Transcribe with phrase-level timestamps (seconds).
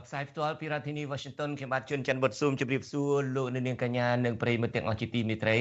[0.00, 5.58] បផ្សាយផ្ទាល់ពីរដ្ឋធានី Washington ខ្ញុំបាទជួនច័ន្ទបុតស៊ូមជម្រាបសួរលោកអ្នកនាងកញ្ញានិងប្រិយមិត្តទាំងអស់ជាទីមេត្រី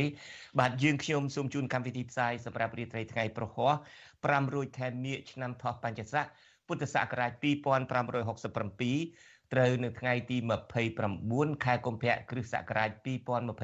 [0.60, 3.72] បាទយើងខ្ញុំសូមជូនកម្មវិធីផ្សាយសម្រាប់រាត្រីថ្ងៃប្រហោះ
[4.12, 6.26] 5រោចខែមិញឆ្នាំថោះបัญចស័ក
[6.68, 10.38] ពុទ្ធសករាជ2567ត្រូវនៅថ្ងៃទី
[11.02, 12.90] 29ខែកុម្ភៈគ្រិស្តសករាជ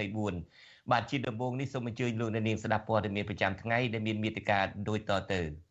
[0.10, 5.65] 2024បាទជាដំបូងនេះសូមអញ្ជើញលោកអ្នកនាងស្ដាប់ព័ត៌មានប្រចាំថ្ងៃដែលមានមេត្តាដូចតទៅ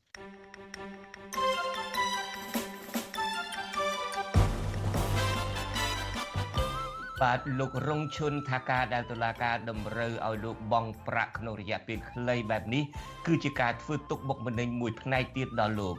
[7.22, 12.82] បាទលោករងឈុនថាការដែលតុលាការតម្រូវឲ្យលោកបង់ប្រាក់ក្នុងរយៈពេលខ្លីបែបនេះ
[13.26, 15.96] គឺជាការធ្វើទុកបុកម្នេញមួយផ្នែកទៀតដល់លោក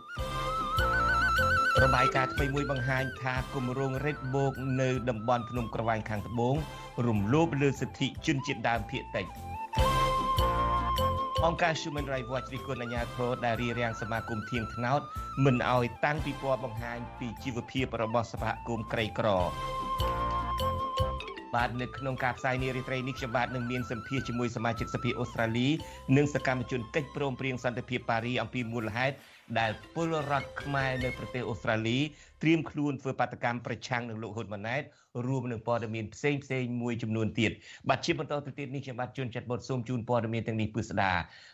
[1.84, 6.56] របាយការណ៍ថ្មីមួយបង្ហាញថាគម្រោង Red Book នៅតំបន់ភ្នំក្រវាញខាងត្បូង
[7.08, 9.26] រំលោភលើសិទ្ធិជនជាតិដើមភាគតិច
[11.46, 15.02] អង្គការ Human Rights Watch រិះគន់អាជ្ញាធរដែលរារាំងសមាគមធៀងថ្នោត
[15.46, 19.28] មិនឲ្យតាំងពិព័រណ៍បង្ហាញពីជីវភាពរបស់សហគមន៍ក្រីក្រ
[21.56, 25.68] បាទនៅក្នុងការផ្សាយនារីត្រីនេះខ្ញុំបាទនឹងមានសម្ភាសជាមួយសមាជិកសភាអូស្ត្រាលី
[26.18, 29.16] និងសកម្មជនកិច្ចព្រមព្រៀងសន្តិភាពប៉ារីអំពីមូលហេតុ
[29.60, 32.00] ដែលពលរដ្ឋខ្មែរនៅប្រទេសអូស្ត្រាលី
[32.42, 34.84] ត្រៀមខ្លួនធ្វើបាតកម្មប្រឆាំងនឹងលោកហ៊ុនម៉ាណែត
[35.28, 37.52] រួមនឹងព័ត៌មានផ្សេងផ្សេងមួយចំនួនទៀត
[37.90, 41.12] បាទជាបន្តទៅទៀតនេះខ្ញុំបាទជួនចាត់បុតសូមជូនព័ត៌មានទាំងនេះពិស្ដា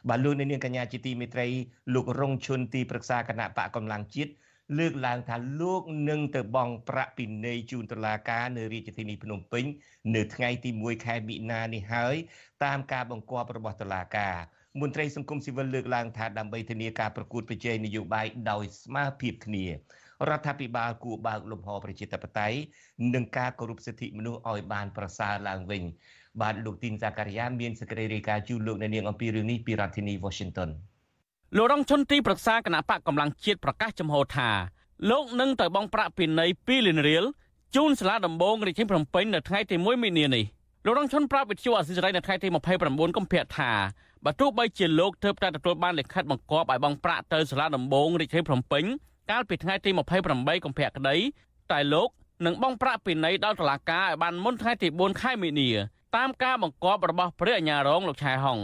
[0.09, 1.47] បាទលោកនាងកញ្ញាជាទីមេត្រី
[1.93, 4.31] លោករងឈុនទីប្រឹក្សាគណៈបកកម្លាំងជាតិ
[4.79, 9.65] លើកឡើងថាលោកនឹងទៅបង់ប្រាក់ពិន័យជូនតុលាការនៅរាជធានីភ្នំពេញ
[10.15, 12.15] នៅថ្ងៃទី1ខែមិនិនានេះហើយ
[12.63, 14.35] តាមការបង្គាប់របស់តុលាការ
[14.81, 22.57] មន្ត្រីសង្គមស៊ីវិលលើកឡើងថាដើម្បីធានាការប្រកួតប្រជែងនយោបាយដោយស្មារតីគ្នារដ្ឋាភិបាលគួរបើកលំហប្រជាធិបតេយ្យ
[23.13, 25.83] និងការគោរពសិទ្ធិមនុស្សឲ្យបានប្រសើរឡើងវិញ
[26.41, 30.69] បាទលោកទីនសាការីយ៉ាមានសេចក្តីរាយការណ៍ជូនលោកអ្នកនាងអំពីរឿងនេះពីរដ្ឋធានី Washington
[31.57, 34.49] លោករងឈុនទីប្រឹក្សាគណៈបកកម្លាំងជាតិប្រកាសចំហថា
[35.09, 37.23] លោកនឹងទៅបង់ប្រាក់ពិន័យ2លានរៀល
[37.75, 40.45] ជូនសាលាដំបងរាជធានីភ្នំពេញនៅថ្ងៃទី1មីនានេះ
[40.85, 42.47] លោករងឈុនប្រាប់វិទ្យុអសិរ័យនៅថ្ងៃទី
[42.77, 43.71] 29កុម្ភៈថា
[44.25, 48.83] បើទោះបីជាលោកទើបតែទទួលបានលិខិតបង្គាប់ឲ្យបង់ប្រាក់ទៅសាលាដំបងរាជធានីភ្នំពេញ
[49.31, 49.89] កាលពីថ្ងៃទី
[50.27, 51.15] 28កុម្ភៈក្តី
[51.71, 52.09] តែលោក
[52.45, 55.69] នឹងបង់ប្រាក់ពិន័យដល់តុលាការឲ្យបានមុនថ្ងៃទី4ខែមីនា
[56.15, 58.59] តាមការបង្គាប់របស់ព្រះអាជ្ញារងលោកឆែហុង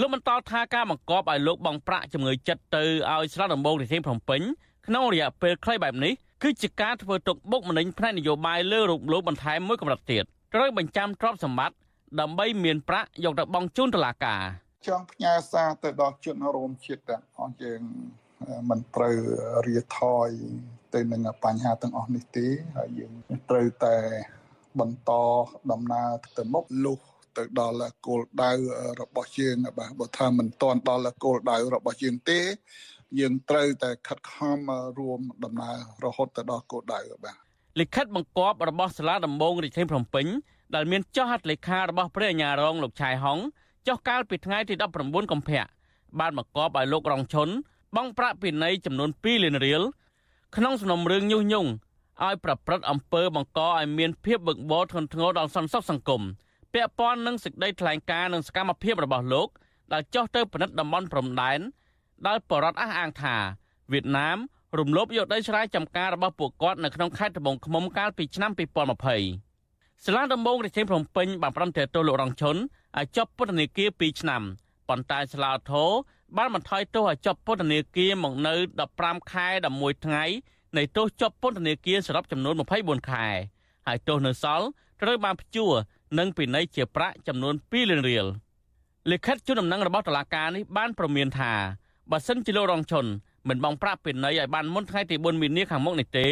[0.00, 4.40] លោកបន្តថាការបង្គាប់ឲ្យលោកបង់ប្រាក់ជំងឺចិត្តទៅឲ្យស្រុកដំបងរាជធានីភ្នំពេញ
[4.86, 11.76] ក្នុងរយៈពេលខ្លីបែបនេះគឺជាការធ្វើទុកបុកម្នេញផ្នែកនយោបាយលើរូបលោកបន្ថែមមួយកម្រិតទៀតត្រូវបញ្ចាំទ្រព្យសម្បត្តិ
[12.20, 14.42] ដើម្បីមានប្រាក់យកទៅបង់ជូនតុលាការ
[14.86, 17.80] ចង់ផ្ញើសារទៅដល់ជនរួមជាតិទាំងអស់យើង
[18.70, 19.16] មិនត្រូវ
[19.66, 20.28] រាថយ
[20.94, 23.12] ទៅនឹងបញ្ហាទាំងអស់នេះទេហើយយើង
[23.50, 23.96] ត្រូវតែ
[24.80, 25.10] បន្ត
[25.72, 26.98] ដំណើរទៅមុខលុះ
[27.38, 28.50] ទៅដល់គោលដៅ
[29.00, 32.40] របស់យើងបាទបើថាមិនទាន់ដល់គោលដៅរបស់យើងទេ
[33.18, 34.58] យើងត្រូវតែខិតខំ
[34.98, 37.36] រួមដំណើររហូតទៅដល់គោលដៅបាទ
[37.80, 40.26] លិខិតបង្គាប់របស់សាលាដំបងរាជធានីភ្នំពេញ
[40.74, 43.38] ដែលមានចុះហត្ថលេខារបស់ព្រះអាជ្ញារងលោកឆៃហុង
[43.86, 45.64] ចុះកាលពីថ្ងៃទី19កុម្ភៈ
[46.20, 47.48] បានបង្គាប់ឲ្យលោករងឈុន
[47.96, 49.82] បង់ប្រាក់ពិន័យចំនួន2លានរៀល
[50.56, 51.70] ក្នុងសំណុំរឿងញុះញង់
[52.26, 56.22] ឲ្យប្រព្រឹត្តអំពើបង្កឲ្យមានភាពបឹកបោធ្ងន់ធ្ងរដល់សន្តិសុខសង្គម
[56.74, 59.48] ពាក់ព័ន្ធនឹងសេចក្តីថ្លែងការណ៍និងសកម្មភាពរបស់លោក
[59.92, 61.60] ដែលចុះទៅពិនិត្យតំបន់ព្រំដែន
[62.26, 63.36] ដែលបរដ្ឋអះអាងថា
[63.92, 64.38] វៀតណាម
[64.78, 68.50] រំលោភយកដីស្រែចម្ការរបស់ពួកគាត់នៅក្នុងខេត្តត្បូងឃ្មុំកាលពីឆ្នាំ
[69.28, 74.42] 2020សាលាដំបងរាជធានីភ្នំពេញបានប្រំទែទោសលោករងឈុនឲ្យជាប់ពន្ធនាគារ2ឆ្នាំ
[74.88, 75.90] ប៉ុន្តែសាលាធរ
[76.36, 78.54] បានបន្ថយទោសឲ្យជាប់ពន្ធនាគារមកនៅ
[78.92, 80.24] 15ខែ11ថ្ងៃ
[80.76, 83.26] នៃទោសជាប់ពន្ធនាគារសរុបចំនួន24ខែ
[83.86, 84.66] ហើយទោសនៅសល់
[85.02, 85.72] ត្រូវបានព្យួរ
[86.18, 88.26] និងពិន័យជាប្រាក់ចំនួន2លានរៀល
[89.10, 91.52] លិខិតជូនដំណឹងរបស់តុលាការនេះបានប្រមានថា
[92.10, 93.06] បើសិនជាលោករងឈុន
[93.48, 96.26] មិនបង់ប្រាក់ពិន័យឲ្យបានមុនថ្ងៃទី4មីនាខាងមុខនេះទេ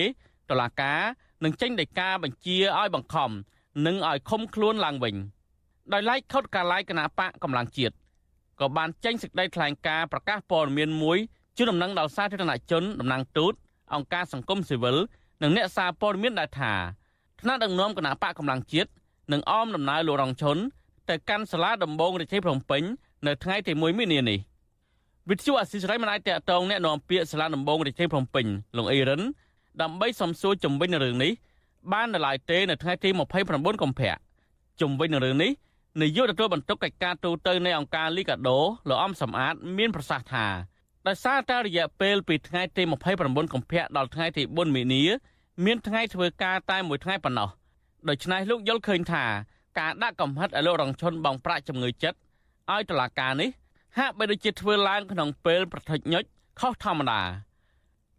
[0.51, 1.01] តុលាការ
[1.45, 3.31] នឹងចេញដីកាបញ្ជាឲ្យបង្ខំ
[3.87, 5.15] និងឲ្យឃុំខ្លួនឡើងវិញ
[5.93, 7.95] ដោយឡែកខុតកាឡាយគណៈបកកម្លាំងជាតិ
[8.61, 11.19] ក៏បានចេញសេចក្តីថ្លែងការណ៍ប្រកាសព័ត៌មានមួយ
[11.57, 13.53] ជូនដំណឹងដល់សាធារណជនតំណាងទូត
[13.95, 14.97] អង្គការសង្គមស៊ីវិល
[15.43, 16.73] និងអ្នកសារព័ត៌មានដែលថា
[17.41, 18.91] ថ្នាក់ដឹកនាំគណៈបកកម្លាំងជាតិ
[19.32, 20.58] នឹងអមដំណើរលោករងឈុន
[21.10, 22.84] ទៅកាន់សាលាដំបងរាជធានីភ្នំពេញ
[23.28, 24.40] នៅថ្ងៃទី1មីនានេះ។
[25.30, 28.46] វិទ្យុអស៊ីសេរីមិនអាចតកតងแนะនាំពាក្យសាលាដំបងរាជធានីភ្នំពេញ
[28.78, 29.22] លោកអេរិន
[29.82, 31.32] ដើម្បីសំសួរជំវិញរឿងនេះ
[31.92, 33.10] បាននៅឡើយទេនៅថ្ងៃទី
[33.46, 34.14] 29កុម្ភៈ
[34.82, 35.52] ជុំវិញនឹងរឿងនេះ
[36.02, 38.60] នាយកទទួលបន្ទុកកិច្ចការទូតនៃអង្គការលីកាដូ
[38.90, 40.46] លោកអំសំអាត មានប្រសាសន៍ថា
[41.08, 42.84] ដោយសារតែរយៈពេលពីថ្ងៃទី
[43.18, 45.04] 29កុម្ភៈដល់ថ្ងៃទី4មីនា
[45.66, 47.50] មានថ្ងៃធ្វើការតែមួយថ្ងៃប៉ុណ្ណោះ
[48.09, 49.25] ដូច្នេះលោកយល់ឃើញថា
[49.79, 52.19] ការដាក់កំហិតឲ្យលោករងឈុនបងប្រាក់ជំងឺចិត្ត
[52.73, 53.51] ឲ្យតុលាការនេះ
[53.99, 56.23] ហាក់បីដូចជាធ្វើឡើងក្នុងពេលប្រតិញុច
[56.61, 57.23] ខុសធម្មតា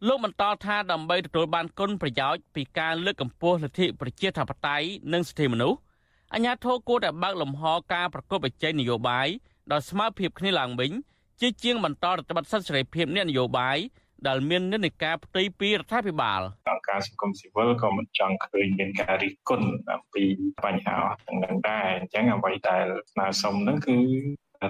[0.08, 5.80] លោកបន្តថាដើម្បីទទួលបានគុណប្រយោជន៍ពីការលើកកម្ពស់លទ្ធិប្រជាធិបតេយ្យនិងសិទ្ធិមនុស្ស
[6.34, 7.64] អាជ្ញាធរគួរតែបើកលំហ
[7.94, 9.28] ការប្រកួតប្រជែងនយោបាយ
[9.72, 10.92] ដោយស្មើភាពគ្នាឡើងវិញ
[11.42, 13.78] ជាជាងបន្តរដ្ឋបတ်សិទ្ធិសេរីភាពអ្នកនយោបាយ
[14.28, 20.24] ដែលមាននិន្នាការផ្ទៃពីរដ្ឋាភិបាលអង្គការសង្គមស៊ីវិលក៏មិនចង់ឃើញមានការរិះគន់អំពី
[20.66, 20.98] បញ្ហា
[21.28, 23.98] ទាំងនឹងដែរអញ្ចឹងអ្វីដែលស្នើសុំហ្នឹងគឺ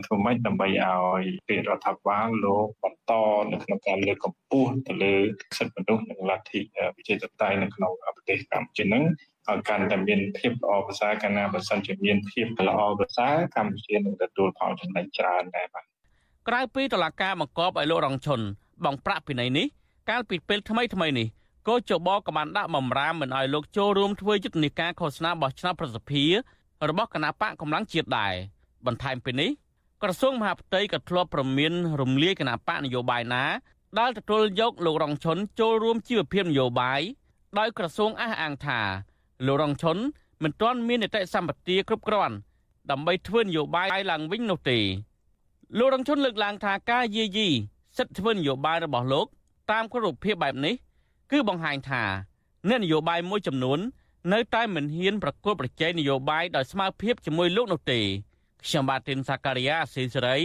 [0.05, 3.11] ធ្វើម៉េចដើម្បីឲ្យរាជរដ្ឋាភិបាលលោកបន្ត
[3.51, 5.15] នៅក្នុងការលើកកម្ពស់ទៅលើ
[5.57, 6.59] សិទ្ធិមនុស្សនិងលទ្ធិ
[6.95, 9.03] ប្រជាធិបតេយ្យនៅក្នុងប្រទេសកម្ពុជាហ្នឹង
[9.49, 15.85] ឲ្យកាន់តែមានភាពល្អប្រសើរកាលណាបើសិនជាមានភាពល្អប្រសើរកម្ពុជានឹងទទួលផលចំណេញច្រើនដែរបាទ
[16.47, 18.41] ក្រៅពីតឡាការបង្កប់ឲ្យលោករងឈុន
[18.85, 19.67] បងប្រាក់ពីនៃនេះ
[20.09, 21.27] កាលពីពេលថ្មីថ្មីនេះ
[21.67, 26.31] ក៏ជបក៏បានដាក់បំរាមមិនឲ្យលោកចូលរួមធ្វើយុទ្ធនាការឃោសនាបោះឆ្នោតប្រសិទ្ធភាព
[26.89, 28.33] របស់គណៈបកកម្លាំងជាតិដែរ
[28.85, 29.49] បន្ថែមពីនេះ
[30.03, 33.43] ក្រសួងមហាផ្ទៃក៏ធ្លាប់ប្រមានរំលាយគណៈបកនយោបាយណា
[33.99, 37.01] ដែលទទួលយកលោករងឈុនចូលរួមជីវភាពនយោបាយ
[37.59, 38.79] ដោយក្រសួងអះអាងថា
[39.45, 39.97] លោករងឈុន
[40.43, 42.35] មិនទាន់មាននីតិសម្បទាគ្រប់គ្រាន់
[42.91, 44.79] ដើម្បីធ្វើនយោបាយឡើងវិញនោះទេ
[45.77, 47.49] លោករងឈុនលើកឡើងថាការយាយី
[47.97, 49.27] សិទ្ធិធ្វើនយោបាយរបស់លោក
[49.71, 50.75] តាមគ្រប់រូបភាពបែបនេះ
[51.31, 52.03] គឺបង្ហាញថា
[52.69, 53.79] អ្នកនយោបាយមួយចំនួន
[54.33, 57.99] នៅតែមិនហ៊ានប្រកួតប្រជែងនយោបាយដោយស្មើភាពជាមួយលោកនោះទេ
[58.63, 60.37] ខ្ញុំបាទទីនសាការីយ៉ាអស៊ីសេរី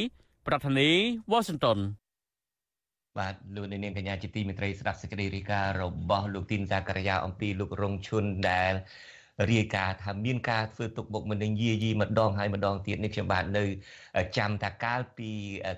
[0.47, 0.91] ប្រធានី
[1.31, 1.79] វ៉ាស៊ីនតោន
[3.19, 8.73] បាទលោកនាងកញ្ញាជាទីមេត្រីស្ដាប់សេចក្តីរាយការណ៍របស់លោកទីនសាការីយ៉ាអំពីលោករងឈុនដែល
[9.51, 13.65] រាយការណ៍ថាមានការធ្វើទុកបុកម្នេញយាយីម្ដងហើយម្ដងទៀតនេះខ្ញុំបាទនៅ
[14.39, 15.31] ចាំថាកាលពី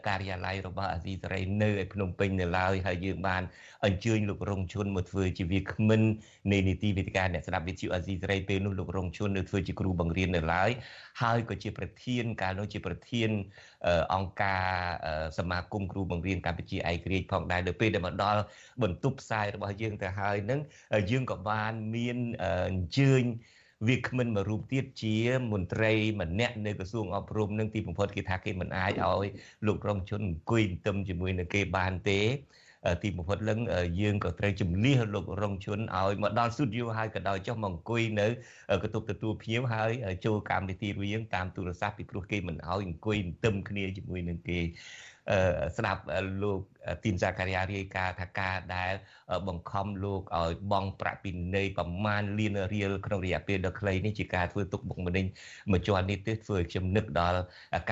[0.06, 3.42] ការិយាល័យរបស់អាស៊ីសេរីនៅឯភ្នំពេញនៅឡើយហើយយើងបាន
[3.84, 6.02] អញ្ជើញលោករងឈុនមកធ្វើជាវាគ្មិន
[6.52, 10.70] នៃនីតិវិទ្យាអ្នកស្ដាប់វិទ្យុអាស៊ីសេរីពេលនោះលោករងឈុននៅធ្វើជាគ្រូបង្រៀននៅឡើយ
[11.22, 13.30] ហើយក៏ជាប្រធានកាលនោះជាប្រធាន
[14.14, 14.64] អង្គការ
[15.38, 18.40] សមាគមគ្រូបង្រៀនកម្ពុជាឯករាជ្យផងដែរនៅពេលដែលមកដល់
[18.82, 20.60] បន្ទប់ផ្សាយរបស់យើងទៅហើយនឹង
[21.10, 23.24] យើងក៏បានមានអញ្ជើញ
[23.86, 25.16] វាគ្មិនមួយរូបទៀតជា
[25.52, 29.26] មន្ត្រីម្នាក់នៅក្រសួងអប់រំនឹងទីបំផុតគេថាគេមិនអាចឲ្យ
[29.66, 32.20] លោករងជនអង្គុយទន្ទឹមជាមួយនឹងគេបានទេ
[33.02, 33.58] ទីបំផុតលឹង
[34.00, 38.26] យើងក៏ត្រូវជំនះលោករងជនឲ្យមកដល់ស៊ុតយូហើយក៏ដោយចុះមកអង្គុយនៅ
[38.82, 39.90] កតុបទទួលភ្ញៀវហើយ
[40.24, 44.58] ចូលកម្មវិធីរបស់យើងតាមទូរស័ព្ទពីព្រោះគេមិនឲ្យអង្គុយទន្ទឹមគ្នាជាមួយនឹងគេ
[45.76, 46.02] ស្ដាប់
[46.42, 46.60] លោក
[47.04, 48.92] ទីនសាការីយ៉ារាយការណ៍ថាការដែល
[49.48, 55.24] បង្ខំលោកឲ្យបង់ប្រាក់ពិន័យប្រមាណលានរៀលក្នុងរយៈពេលដ៏ខ្លីនេះជាការធ្វើទុកបុកម្នេញ
[55.70, 57.40] មួយជាន់នេះទេធ្វើឲ្យខ្ញុំនឹកដល់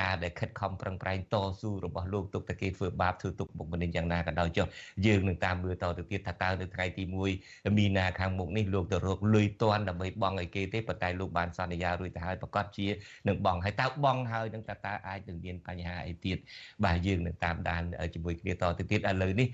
[0.01, 4.67] ការដែលខិតខំប្រឹងប្រែងតស៊ូរបស់លោកទុកតែគេធ្វើបាបធ្វើទុកបុកម្នេញយ៉ាងណាក៏ដោយចុះ
[5.07, 7.05] យើងនឹងតាមមើលតទៅទៀតថាតើនៅថ្ងៃទី
[7.41, 12.87] 1មីនាខាងមុខនេះលោកទៅរកលុយតន់ដើម្បីបង់ឲ្យគេទេប៉ុន្តែលោកបានសន្យារួចទៅហើយប្រកាសជា
[13.29, 16.37] នឹងបង់ហើយតើបង់ហើយនឹងតើតើអាចនឹងមានបញ្ហាអីទៀត
[16.85, 17.83] បាទយើងនឹងតាមដាន
[18.15, 19.49] ជាមួយគ្នាតទៅទៀតឥឡូវនេះ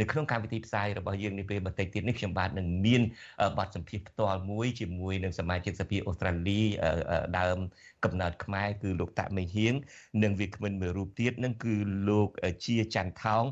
[0.00, 3.02] នៅក្នុងកម្មវិធីផ្សាយរបស់យើងនេះពេលបន្តិចទៀតនេះខ្ញុំបាទនឹងមាន
[3.58, 6.60] បទសម្ភាសន៍ផ្ទាល់មួយជាមួយនឹងសមាជិកសភាអូស្ត្រាលី
[7.38, 7.58] ដើម
[8.04, 9.74] កំណើតខ្មែរគឺលោកតាក់មេហៀង
[10.22, 11.74] និងវាគ្មិនមួយរូបទៀតនឹងគឺ
[12.08, 12.28] លោក
[12.64, 13.44] ជាច័ន្ទថោង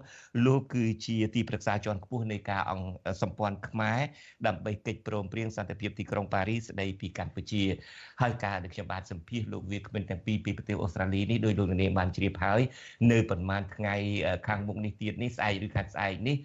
[0.46, 2.86] លោកគឺជាទីប្រឹក្សាជាន់ខ្ពស់នៃការអង្គ
[3.22, 4.00] សម្ព័ន្ធខ្មែរ
[4.46, 7.62] ដើម្បីកិច្ចព្រមព្រៀងសន្តិភាពទីក្រុងប៉ារីសស្ដីពីកម្ពុជា
[8.22, 12.60] ហើយការដែលខ្ញុំបានសម្ភាសលោកវាគ្មិនទាំងពីរពីប្រទេសអូស្ត្រាលីនេះដោយលោកនាងបានជ្រាបហើយ
[13.12, 13.94] នៅប្រហែលថ្ងៃ
[14.48, 16.36] ខាងមុខនេះទៀតនេះស្អែកឬខាត់ស្អែកនេះ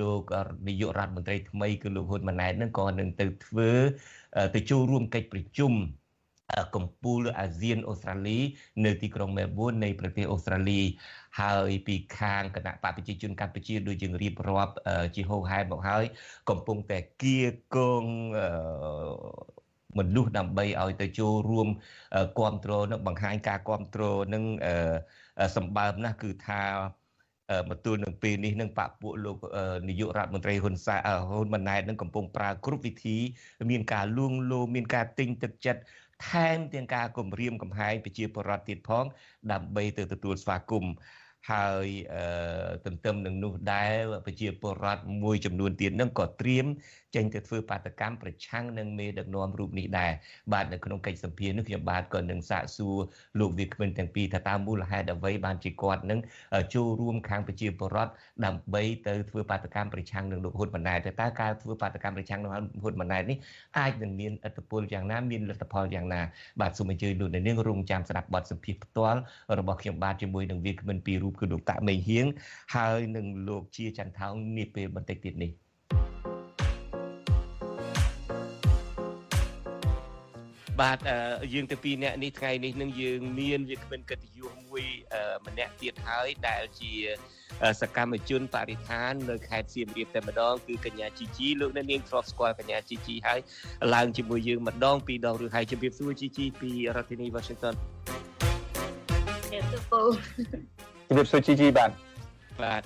[0.00, 0.22] លោក
[0.68, 3.70] នាយករដ្ឋមន្ត្រីថ្មីគឺលោកហ៊ុនម៉ាណែតនឹងក៏នឹងទៅធ្វើ
[4.54, 5.74] ទៅចូលរួមកិច្ចប្រជុំ
[6.74, 8.38] កម្ពុជាអាស៊ានអូស្ត្រាលី
[8.84, 10.80] នៅទីក្រុងមែលប៊ននៃប្រទេសអូស្ត្រាលី
[11.40, 14.74] ហើយពីខាងគណៈបកប្រជាជនកម្ពុជាដូចជារៀបរាប់
[15.14, 16.04] ជាហោហែមកហើយ
[16.50, 17.38] កំពុងតែគៀ
[17.74, 18.04] កង
[19.98, 21.68] មនុស្សដើម្បីឲ្យទៅចូលរួម
[22.38, 24.44] គ្រប់គ្រងនឹងបង្ហាញការគ្រប់គ្រងនឹង
[25.56, 26.62] សម្បើមណាស់គឺថា
[27.70, 29.36] មកទល់នឹងពេលនេះនឹងបពពួកលោក
[29.88, 33.18] នាយករដ្ឋមន្ត្រីហ៊ុនសែនហ៊ុនម៉ាណែតនឹងកំពុងប្រើគ្រប់វិធី
[33.70, 35.80] មានការលួងលោមមានការទិញទឹកចិត្ត
[36.28, 39.04] ថែមទាំងការគម្រាមកំហែងប្រជាពលរដ្ឋទៀតផង
[39.52, 40.92] ដើម្បីទៅទទួលស្វាគមន៍
[41.50, 41.86] ហើយ
[42.84, 43.94] ទន្ទឹមនឹងនោះដែរ
[44.26, 46.66] ប្រជាពលរដ្ឋមួយចំនួនទៀតនឹងក៏ត្រៀម
[47.14, 50.12] ចេញទៅធ្វើបាតកម្មប្រឆាំងនឹងមេដឹកនាំរូបនេះដែរ
[50.52, 52.96] បាទនៅក្នុងកិច្ចសម្ភារនេះខ្ញុំបាទក៏នឹងសាកសួរ
[53.40, 56.20] លោកវាគ្មិនទាំងពីរថាតើមូលហេតុអ្វីបានជាគាត់នឹង
[56.74, 58.12] ចូលរួមខាងប្រជាពលរដ្ឋ
[58.44, 63.38] ដើម្បីទៅធ្វើបាតកម្មប្រឆាំងនឹងលោកហ៊ុនម៉ាណែតតែតើការធ្វើបាតកម្មប្រឆាំងនឹងហ៊ុនម៉ាណែតនេះ
[63.78, 66.20] អាចនឹងមានឥទ្ធិពលយ៉ាងណាមានលទ្ធផលយ៉ាងណា
[66.60, 69.20] បាទសូមអញ្ជើញលោកនាងរងចាំស្ដាប់បទសម្ភាសន៍ផ្ទាល់
[69.58, 72.26] របស់ខ្ញុំបាទជាមួយនឹងវាគ្មិនពីររូបគឺលោកតាក់មេងហៀង
[72.74, 75.52] ហើយនឹងលោកជាចន្ទថោងនាពេលបន្តិចទៀតនេះ
[80.80, 80.98] បាទ
[81.54, 84.84] យើងទៅពីរនាក់នេះថ្ងៃនេះនឹងយើងមានវាគ្មិនកិត្តិយសមួយ
[85.46, 86.92] ម្នាក់ទៀតហើយដែលជា
[87.80, 93.40] សកម្មជនបរិស្ថាននៅខេត្តសៀមរាបតែម្ដងគឺកញ្ញាជីជីលោកអ្នកនាងធ្លាប់ស្គាល់កញ្ញាជីជីហើយ
[93.94, 97.74] ឡើងជាមួយយើងម្ដងពីរដងឬហើយជម្រាបសួរជីជីពីរដ្ឋធានី Washington
[99.50, 100.02] ជម្រាបសួរពូ
[101.08, 101.90] ជម្រាបសួរជីជីបាទ
[102.62, 102.82] បាទ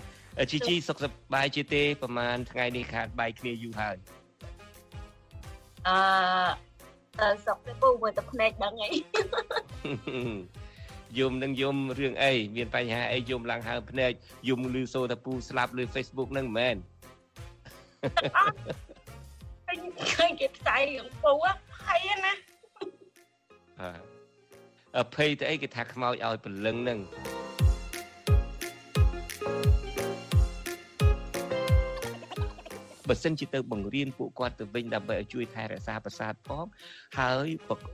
[0.50, 3.96] ជីជីសុខសប្បាយជាទេប្រហែលថ្ងៃនេះខាតបាយគ្នាយូរហើយ
[5.88, 5.98] អឺ
[7.20, 8.90] តើសុកទេពូមើលតែភ្នែកដឹងអី
[11.18, 14.12] យំនឹងយំរឿងអីមានបញ្ហាអីយំឡើងហើភ្នែក
[14.48, 16.76] យំឮសូថាពូស្លាប់លើ Facebook ហ្នឹងមែន
[20.14, 21.32] ឃើញគេផ្សាយរឿងពូ
[21.86, 22.32] ហើយណា
[24.96, 27.00] អើភ័យទៅអីគេថាខ្មោចឲ្យព្រលឹងហ្នឹង
[33.08, 36.64] បើសិនជាទៅបង្រៀនពួកគាត់ទៅវិញដើម្បីឲ្យជួយថែរក្សាប្រាសាទផង
[37.18, 37.48] ហើយ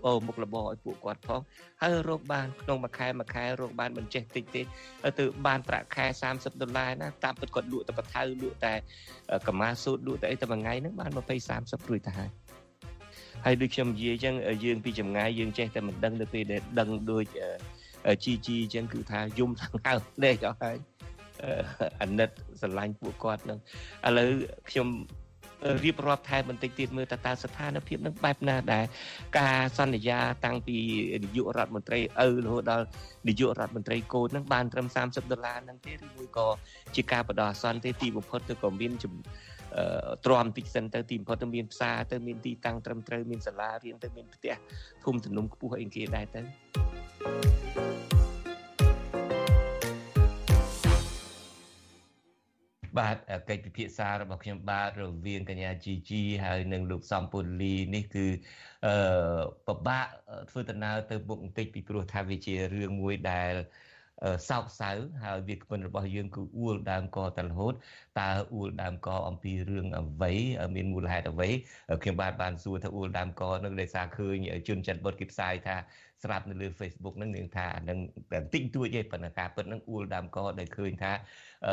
[0.06, 1.40] អូមុខរបរឲ្យពួកគាត់ផង
[1.82, 4.62] ហើយរកបានក្នុងមួយខែមួយខែរកបានមិនចេះតិចទេ
[5.18, 8.74] ទៅបានប្រាក់ខែ30ដុល្លារណាតាមពិតគាត់លក់តែបថៅលក់តែ
[9.48, 11.18] កម្មាសូត្រលក់តែអីតែមួយថ្ងៃហ្នឹងបាន20
[11.54, 12.30] 30រួចទៅហើយ
[13.44, 17.24] ហើយដូចខ្ញុំនិយាយអញ្ចឹងយើងពីចម្ងាយយើងចេះតែមិនដឹងទៅពេលដែលដឹងដូច
[18.24, 19.94] ជីជីអញ្ចឹងគឺថាយំខាងហើ
[20.24, 20.76] ដេកអស់ហើយ
[22.02, 23.58] អាណិតស្រឡាញ់ពួកគាត់នឹង
[24.06, 24.30] ឥឡូវ
[24.70, 24.88] ខ្ញុំ
[25.84, 28.84] រៀបរាប់ថែបន្តិចទៀតមើលតើតើស្ថានភាពនឹងបែបណាដែរ
[29.38, 30.76] ការសន្យាតាំងពី
[31.24, 32.86] នាយករដ្ឋមន្ត្រីឪរហូតដល់
[33.28, 36.48] នាយករដ្ឋមន្ត្រីកូននឹងបានត្រឹម30ដុល្លារហ្នឹងទេឬមួយក៏
[36.94, 38.92] ជាការបដោះអាសន្នទេទីបំផុតទៅក៏មាន
[40.24, 44.54] ទ្រាំតិចសិនទៅទីបំផុតទៅមានផ្សារទៅមានទីតាំងត្រឹមត្រូវមានសាលារៀនទៅមានផ្ទះ
[45.04, 48.03] ធំទំនំខ្ពស់អីគេដែរទៅ
[52.98, 53.16] បាទ
[53.48, 58.26] កិច្ចពិភាក្សារបស់ខ្ញុំបាទរវាងកញ្ញាជីជីហើយនិងលោកសំពូលីនេះគឺ
[58.86, 58.94] អឺ
[59.66, 60.06] ពិបាក
[60.50, 63.54] ធ្វើដំណើរទៅមុខបន្តិចពីព្រោះថាវាជារឿងមួយដែល
[64.48, 64.90] សោកសៅ
[65.22, 67.74] ហើយវាគ្មិនរបស់យើងគឺអួលដើមកតរហូត
[68.20, 70.32] តើអួលដើមកអំពីរឿងអ្វី
[70.76, 71.48] មានមូលហេតុអ្វី
[72.02, 74.36] ខ្ញុំបាទបានសួរថាអួលដើមកនឹងដោយសារឃើញ
[74.68, 75.76] ជនចិត្តបុតគេផ្សាយថា
[76.24, 77.98] ស្រាប់នៅលើ Facebook ហ្នឹងនឹងថានឹង
[78.32, 81.12] បន្តិចតួចទេប៉ុន្តែការពិតហ្នឹងអួលដើមកដែលឃើញថា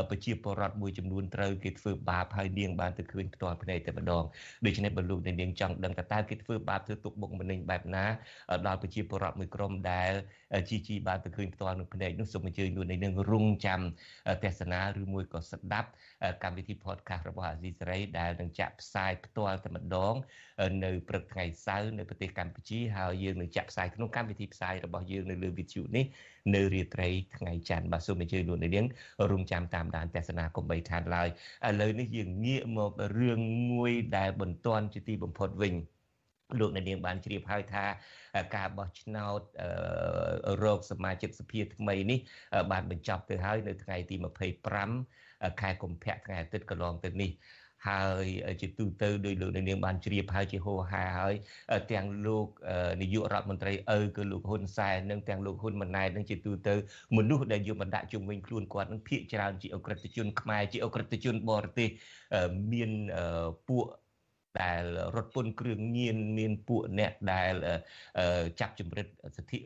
[0.10, 4.24] ប្រជាពលរដ្ឋមួយចំនួនត្រូវគេធ្វើបាបហើយនាងបានទៅឃើញផ្ទាល់ភ្នែកតែម្ដង
[4.66, 8.06] ដូច្នេះបើលោកនាងចង់ដឹងថាតើគេធ្វើបាបធ្វើទុកបុកម្នេញបែបណា
[8.68, 10.12] ដល់ប្រជាពលរដ្ឋមួយក្រុមដែល
[10.70, 13.82] ជីជីបានទៅឃើញផ្ទាល់នឹងភ្នែកនោះសូមអញ្ជើញលោកនាងរងចាំ
[14.44, 15.90] ទស្សនាឬមួយក៏ស្ដាប់
[16.44, 20.16] កម្មវិធី podcast របស់អាស៊ីសេរីដែលនឹងចាក់ផ្សាយផ្ទាល់តែម្ដង
[20.84, 26.06] នៅព្រឹកថ្ងៃសៅរ៍នៅប្រទេសកម្ពុជាហើយយើងនឹងចាក់ផ្សាយក្នុងកម្មវិធីផ្សាយរបស់យើងនៅលើវិទ្យុនេះ
[26.56, 28.86] នៅរាត្រីថ្ងៃច័ន្ទបាទសូមអញ្ជើញលោកនាង
[29.32, 31.28] រងចាំតាមដានទស្សនាកុំបីខានឡើយ
[31.68, 33.40] ឥឡូវនេះយើងងាកមករឿង
[33.72, 35.74] មួយដែលបន្ទាន់ជាទីបំផុតវិញ
[36.60, 37.86] លោកអ្នកនាងបានជ្រាបហើយថា
[38.56, 39.42] ការបោះឆ្នោត
[40.64, 42.20] រោគសមាជិកសភាថ្មីនេះ
[42.72, 44.16] បានបញ្ចប់ទៅហើយនៅថ្ងៃទី
[44.88, 47.32] 25ខែកុម្ភៈថ្ងៃអាទិត្យកន្លងទៅនេះ
[47.88, 48.26] ហើយ
[48.62, 51.36] ជាទូទៅដោយលោកនាងបានជ្រាបហើយជាហោហាហើយ
[51.92, 52.48] ទាំងលោក
[53.02, 56.74] នាយករដ្ឋមន្ត្រីឪគឺលោកហ៊ុនសែននិងទាំងលោកហ៊ុនម៉ាណែតនឹងជាទូទៅ
[57.18, 61.90] មនុស្សដែលយកមកដាក់ជុំវិញខ្លួនគាត់នឹងភាកច្រើនជាអក្រិតជនខ្មែរជាអក្រិតជនបរទេស
[62.74, 62.92] មាន
[63.68, 63.84] ពួក
[64.62, 64.84] ដែល
[65.16, 67.54] រត់ពន្ធគ្រឿងញៀនមានពួកអ្នកដែល
[68.60, 69.58] ចាប់ចម្រិតសិទ្ធិ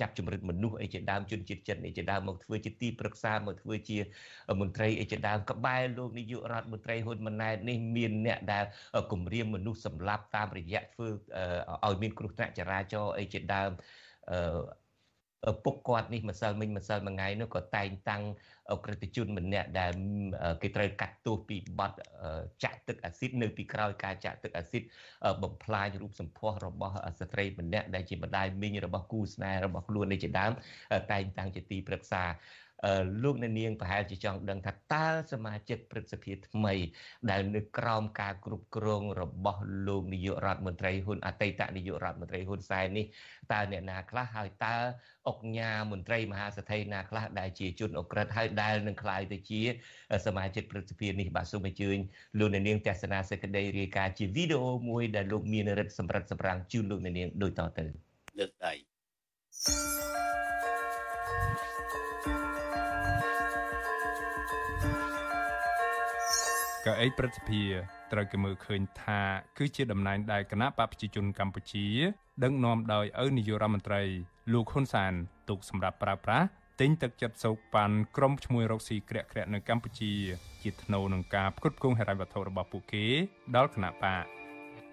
[0.00, 3.98] ចាប់ចម្រិតមនុស្សអីជាដើមជនជាតិចិនអីជាដើមមកធ្វើជាទីប្រឹក្សាមកធ្វើជា
[4.60, 8.64] មន្ត្រីអីជាដើមក្បែរលោកនាយករដ្ឋមន្ត្រីហ៊ុនម៉ាណែតនេះមានអ្នកដែល
[9.12, 11.08] គម្រាមមនុស្សសម្លាប់តាមរយៈធ្វើ
[11.86, 13.70] ឲ្យមានគ្រោះថ្នាក់ចរាចរណ៍អីជាដើម
[15.64, 18.22] ពុកគាត់នេះម្សិលមិញម្សិលមួយថ្ងៃនោះក៏តែងតាំង
[18.84, 19.90] ក្រិតជនម្នាក់ដែល
[20.62, 21.92] គេត្រូវកាត់ទោសពីបទ
[22.64, 24.82] ចាក់ទឹកអាស៊ីតនៅពីក្រោយការចាក់ទឹកអាស៊ីត
[25.42, 30.52] បំផ្លាញរូបសម្ផស្សរបស់ស្ត្រីម្នាក់ដែលជាម្ដាយមីងរបស់គូស្នេហ៍របស់ខ្លួននេះជាដើម
[31.12, 32.22] តែងតាំងជាទីប្រឹក្សា
[33.22, 36.74] លោកអ្នកនាងប្រហែលជាចង់ដឹងថាតើសមាជិកព្រឹទ្ធសភាថ្មី
[37.30, 43.06] ដែលនៅក្រោមការគ្រប់គ្រងរបស់លោកនាយករដ្ឋមន្ត្រីហ៊ុនអតីតនាយករដ្ឋមន្ត្រីហ៊ុនសែននេះ
[43.52, 44.76] តើអ្នកណាខ្លះហើយតើ
[45.28, 49.60] អុកញ៉ាមន្ត្រីមហាសទ្ធិណាខ្លះដែលជាជនអក្រិតហើយដែលនឹងក្លាយទៅជា
[50.26, 51.98] សមាជិកព្រឹទ្ធសភានេះបាទសូមអញ្ជើញ
[52.38, 57.84] លោកអ្នកនាងទស្សនាសេចក្តីរាយការណ៍ជាវីដេអូមួយដែលលោកមានរិទ្ធសម្រិតសម្រាំងជូនលោកអ្នកនាងដូចតទៅ
[58.38, 58.72] លើកដៃ
[66.86, 67.62] កៅអីព្រឹទ្ធសភា
[68.12, 69.20] ត្រូវគេមើលឃើញថា
[69.58, 71.86] គឺជាតំណែងដែលគណៈបកប្រជាជនកម្ពុជា
[72.42, 74.02] ដឹកនាំដោយឪនាយករដ្ឋមន្ត្រី
[74.52, 75.12] លោកហ៊ុនសាន
[75.48, 76.46] ទុកសម្រាប់ប្រើប្រាស់
[76.80, 80.12] ទិញទឹកចិត្តសោកប៉ាន់ក្រុមឈ្មោះរកស៊ីក្រាក់ក្រាក់នៅកម្ពុជា
[80.62, 83.06] ជាថ្នូវនឹងការផ្គត់ផ្គង់ហិរញ្ញវត្ថុរបស់ពួកគេ
[83.56, 84.24] ដល់គណៈបក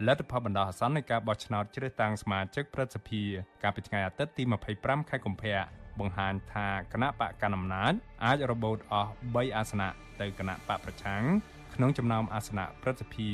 [0.08, 3.24] លទ្ធផលបណ្ដោះអាសន្ននៃការបោះឆ្នោតជ្រើសតាំងសមាជិកព្រឹទ្ធសភា
[3.64, 4.44] កាលពីថ្ងៃអាទិត្យទី
[4.76, 5.58] 25ខែកុម្ភៈ
[6.00, 7.94] បង្ហាញថាគណៈបកកណ្ដាលអំណាច
[8.26, 9.90] អាចរបូតអស់3អាសនៈ
[10.22, 11.24] ទៅគណៈបកប្រឆាំង
[11.82, 13.30] ក្នុងចំណោមអាសនៈព្រឹទ្ធសភា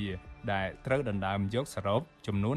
[0.54, 2.56] ដែលត្រូវដណ្ដើមយកសរុបចំនួន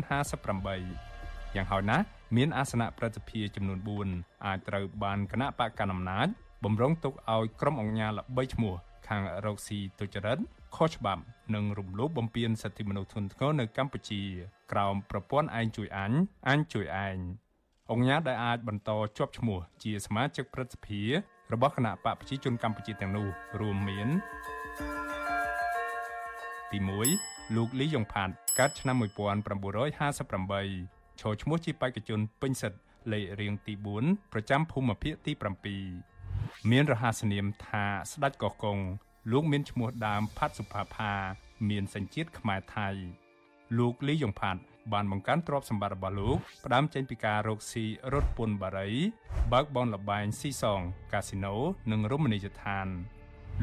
[0.77, 2.05] 58យ៉ាងហោចណាស់
[2.37, 3.79] មានអាសនៈព្រឹទ្ធសភាចំនួន
[4.13, 6.29] 4អាចត្រូវបានគណៈបកកណ្ដាលអំណាច
[6.65, 8.75] បំរុងទុកឲ្យក្រុមអង្គការល្បីឈ្មោះ
[9.09, 10.39] ខាងរកស៊ីទុច្ចរិត
[10.77, 11.23] ខុសច្បាប់
[11.55, 14.23] និងរំលោភបំពានសិទ្ធិមនុស្សធ្ងន់ធ្ងរនៅកម្ពុជា
[14.73, 16.13] ក្រោមប្រព័ន្ធឯងជួយអញ
[16.49, 17.19] អញជួយឯង
[17.91, 21.03] អង្គការដែលអាចបន្តជាប់ឈ្មោះជាសមាជិកព្រឹទ្ធសភា
[21.53, 23.29] របស់គណៈបកប្រជាជនកម្ពុជាទាំងនោះ
[23.61, 24.11] រួមមាន
[26.73, 26.79] ទី
[27.17, 32.79] 1លោកលីយ៉ុងផាត់កាត់ឆ្នាំ1958ឈរឈ្មោះជាបេក្ខជនពេញសិទ្ធិ
[33.13, 35.33] លេខរៀងទី4ប្រចាំភូមិភាគទី
[36.03, 38.79] 7មានរហស្សនាមថាស្ដេចកោះកុង
[39.33, 41.13] លោកមានឈ្មោះដើមផាត់សុផាផា
[41.69, 42.89] មានសញ្ជាតិខ្មែរថៃ
[43.79, 44.61] លោកលីយ៉ុងផាត់
[44.93, 48.91] បានបង្កើនទ្រព្យសម្បត្តិរបស់លោកផ្ដើមចេញពីការរកស៊ីរត់ពន្ធបារី
[49.53, 50.81] បើកបនលបែងស៊ីសង
[51.13, 51.55] កាស៊ីណូ
[51.93, 52.89] និងរមណីយដ្ឋាន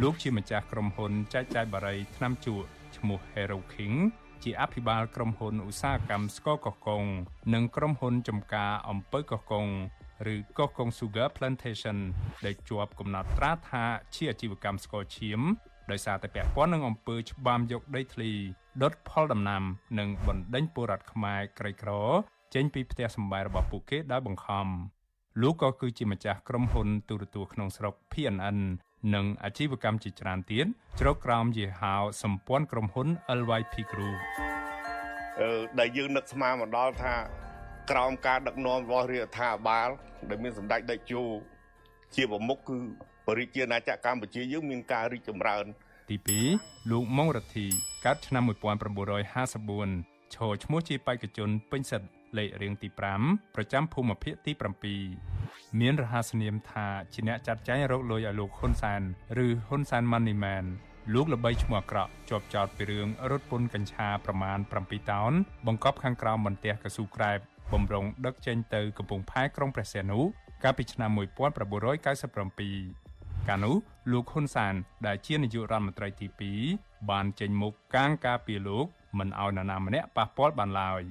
[0.01, 3.95] លោកជាម្ចាស់ក្រុមហ៊ុនចែកចាយបារីថ្នាំជក់ ឈ្មោះ Hero King
[4.43, 7.03] ជាអភិបាលក្រុមហ៊ុនឧស្សាហកម្មស្ករកោះកុង
[7.53, 9.67] និងក្រុមហ៊ុនចំការអំពៅកោះកុង
[10.33, 11.97] ឬកោះកុង Sugar Plantation
[12.45, 13.83] ដែលជាប់កំណត់ត្រាថា
[14.15, 15.41] ជាអាជីវកម្មស្ករឈាម
[15.91, 18.31] ដោយសារតែពាក់ព័ន្ធនឹងអំពើច្បាមយកដីធ្លី
[18.83, 19.63] ដុតផលដំណាំ
[19.99, 21.91] និងបណ្ដេញពលរដ្ឋខ្មែរក្រីក្រ
[22.53, 24.67] ចេញពីផ្ទះសម្បែងរបស់ពួកគេដោយបង្ខំ
[25.41, 28.59] លោកក៏គឺជាម្ចាស់ក្រុមហ៊ុនទូរទស្សន៍ក្នុងស្រុក PNN
[29.13, 30.65] និងអាជីវកម្មជាច្រើនទៀត
[30.99, 33.07] ជ្រកក្រោមយេហោសម្ព័ន្ធក្រុមហ៊ុន
[33.39, 34.17] LYP Group
[35.41, 35.49] អឺ
[35.79, 37.15] ដែលយើងនឹកស្មានមកដល់ថា
[37.91, 39.89] ក្រោមការដឹកនាំរបស់រាជរដ្ឋាភិបាល
[40.29, 41.23] ដែលមានសម្ដេចតេជោ
[42.15, 42.77] ជាប្រមុខគឺ
[43.27, 45.65] បរិជាណាចក្រកម្ពុជាយើងមានការរីកចម្រើន
[46.09, 46.17] ទី
[46.53, 47.67] 2លោកម៉ុងរទ្ធី
[48.05, 52.87] កើតឆ្នាំ1954ឈរឈ្មោះជាបេក្ខជនពេញសិទ្ធិលេខរៀងទី
[53.21, 55.44] 5ប្រចាំភូមិភាគទី7
[55.79, 59.01] មានរហស្សនាមថាជាអ្នកចាត់ចែងរកលុយឲ្យលោកហ៊ុនសែន
[59.45, 60.65] ឬហ៊ុនសែន Money Man
[61.13, 65.33] លោកល្បីឈ្មោះអាក្រក់ជាប់ចោតពីរឿងរត់ពន្ធកញ្ឆាប្រមាណ7តោន
[65.67, 67.39] បង្កប់ខាងក្រៅមន្ទះកស៊ូក្រែប
[67.73, 70.19] បំរុងដឹកចេញទៅកំពង់ផែក្រុងព្រះសីហនុ
[70.63, 71.19] កាលពីឆ្នាំ1997
[73.47, 73.75] កាលនោះ
[74.11, 74.73] លោកហ៊ុនសាន
[75.05, 76.27] ដែលជានាយករដ្ឋមន្ត្រីទី
[76.69, 78.85] 2បានចេញមុខកាងការពីលោក
[79.19, 81.03] មិនឲ្យនរណាម្នាក់ប៉ះពាល់បានឡើយ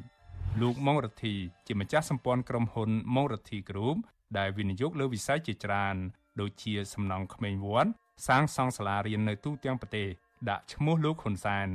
[0.61, 1.35] លោកម៉ុងរទ្ធី
[1.67, 3.99] ជាម្ចាស់សម្ព័ន្ធក្រុមហ៊ុនម៉ុងរទ្ធី Group
[4.39, 5.97] ដែលវិនិយោគលើវិស័យជាច្រើន
[6.41, 7.91] ដូចជាសំណង់ក្មេងវត្ត
[8.27, 10.09] សាងសង់សាលារៀននៅទូទាំងប្រទេស
[10.51, 11.69] ដាក់ឈ្មោះលោកហ៊ុនសាន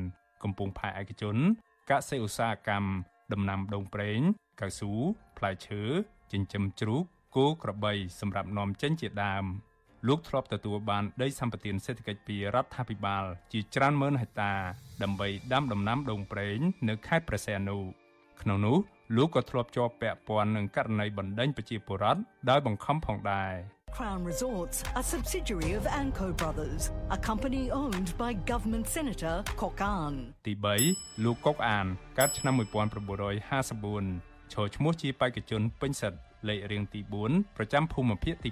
[0.44, 1.38] កំពុងផែឯកជន
[1.90, 2.90] កសិឧស្សាហកម្ម
[3.34, 4.20] ដំណាំដូងប្រេង
[4.62, 4.94] កៅស៊ូ
[5.38, 5.84] ផ្លែឈើ
[6.32, 7.04] ចិញ្ចឹមជ្រូក
[7.36, 9.46] គោក្របីសម្រាប់នាំចេញជាដើម។
[10.08, 14.54] លោកធ្លាប់ទទួលបានដីសម្បត្តិសេដ្ឋកិច្ចពីរដ្ឋាភិបាលជាច្រើនម៉ឺនហិកតា
[15.04, 16.58] ដើម្បីដាំដំណាំដូងប្រេង
[16.90, 17.78] នៅខេត្តព្រះសីហនុ
[18.42, 18.78] ក្នុងនោះ
[19.16, 23.54] លោកក៏ធ្លាប់ជាប់ពាក់ព័ន្ធនឹងករណីបណ្ដេញប្រជាពលរដ្ឋដោយបង្ខំផងដែរ
[23.96, 26.84] Crown Resorts, a subsidiary of Anco Brothers,
[27.18, 30.14] a company owned by government senator Kok An.
[30.48, 30.54] ទី
[30.90, 31.86] 3លោកកុកអាន
[32.18, 36.20] កើតឆ្នាំ1954ឈរឈ្មោះជាបេក្ខជនពេញសិទ្ធិ
[36.50, 38.52] លេខរៀងទី4ប្រចាំភូមិភាគទី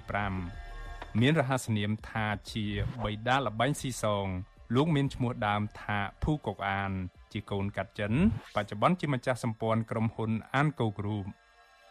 [0.60, 2.64] 5មានរហស្សនាមថាជា
[3.04, 4.26] បៃតាលបែងស៊ីសង
[4.74, 6.92] លោកមានឈ្មោះដើមថាភូកុកអាន
[7.32, 8.12] ជាកូនកាត់ចិន
[8.56, 11.16] បច្ចុប្បន្នជាម្ចាស់សម្ព័ន្ធក្រុមហ៊ុនអានកូគ្រូ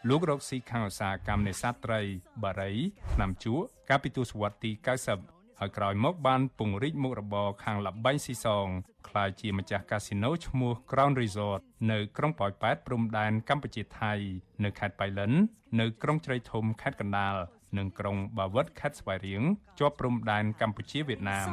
[0.09, 2.01] លោករកស៊ីខាងឧស្សាហកម្មនេសាទត្រី
[2.43, 2.73] បារី
[3.13, 4.71] ថ្នាំជក់កាលពីទសវត្សរ៍ទី
[5.15, 8.67] 90ហើយក្រោយមកបានពង្រីកមុខរបរខាងលបែងស៊ីសង
[9.07, 11.61] ក្លាយជាម្ចាស់កាស៊ីណូឈ្មោះ Crown Resort
[11.91, 14.13] នៅក្រុងប៉ោយប៉ែតព្រំដែនកម្ពុជាថៃ
[14.63, 15.31] នៅខេត្តបៃលិន
[15.79, 17.35] នៅក្រុងជ្រៃធំខេត្តកណ្ដាល
[17.79, 19.43] និងក្រុងបាវិតខេត្តស្វាយរៀង
[19.79, 21.45] ជាប់ព្រំដែនកម្ពុជាវៀតណាម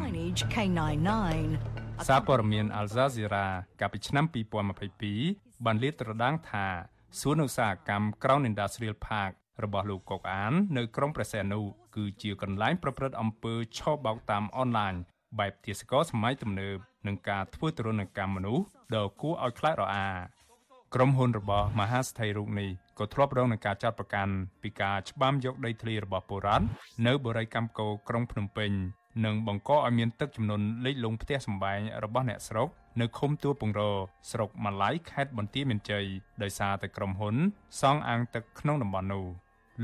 [2.09, 3.47] សារព័ត៌មាន Al Jazeera
[3.81, 4.25] កាលពីឆ្នាំ
[4.95, 6.67] 2022បានលាតត្រដាងថា
[7.21, 9.33] សួនឧស្សាហកម្ម Crown Industrial Park
[9.65, 11.61] របស់លោកកុកអាន នៅក្រុងព្រះសីហនុ
[11.97, 14.95] គឺជាកន្លែងប្រព្រឹត្តអំពើឆបោកតាមអនឡាញ
[15.39, 18.65] បែបទាសករសម័យទំនើបនិងការធ្វើទរណកម្មមនុស្ស
[18.97, 20.09] ដ៏គួរឲ្យខ្លាចរអា
[20.95, 26.67] ក្រុមហ៊ុនរបស់មហាស្ថិរូបនេះក៏ធ្លាប់រងនឹងការចាត់ប្រកាន់ពីការច្បាមយកដីធ្លីរបស់ពលរដ្ឋ
[27.07, 28.71] នៅបរិយាកម្មកោក្រុងភ្នំពេញ
[29.25, 32.69] និងបង្កឲ្យមានទឹកជំនន់លិចលង់ផ្ទះសម្បែងរបស់អ្នកស្រុក
[33.01, 33.83] នៅឃុំទួលពងរ
[34.31, 36.05] ស្រុកម៉ាឡៃខេត្តបន្ទាយមានជ័យ
[36.43, 37.37] ដោយសារតែក្រុមហ៊ុន
[37.81, 39.25] សង់អាងទឹកក្នុងតំបន់នោះ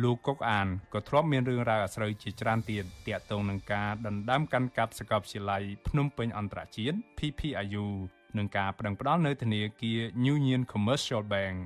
[0.03, 7.87] លោកកុកអានក៏ធ្លាប់មានរឿងរ៉ាវអាស្រូវជាច្រើនទៀតទាក់ទងនឹងការដណ្ដើមកាន់កាប់សាកលវិទ្យាល័យភ្នំពេញអន្តរជាតិ PPIU
[8.39, 10.01] និងការប្តឹងផ្តល់នៅធនាគារ
[10.35, 11.57] Union Commercial Bank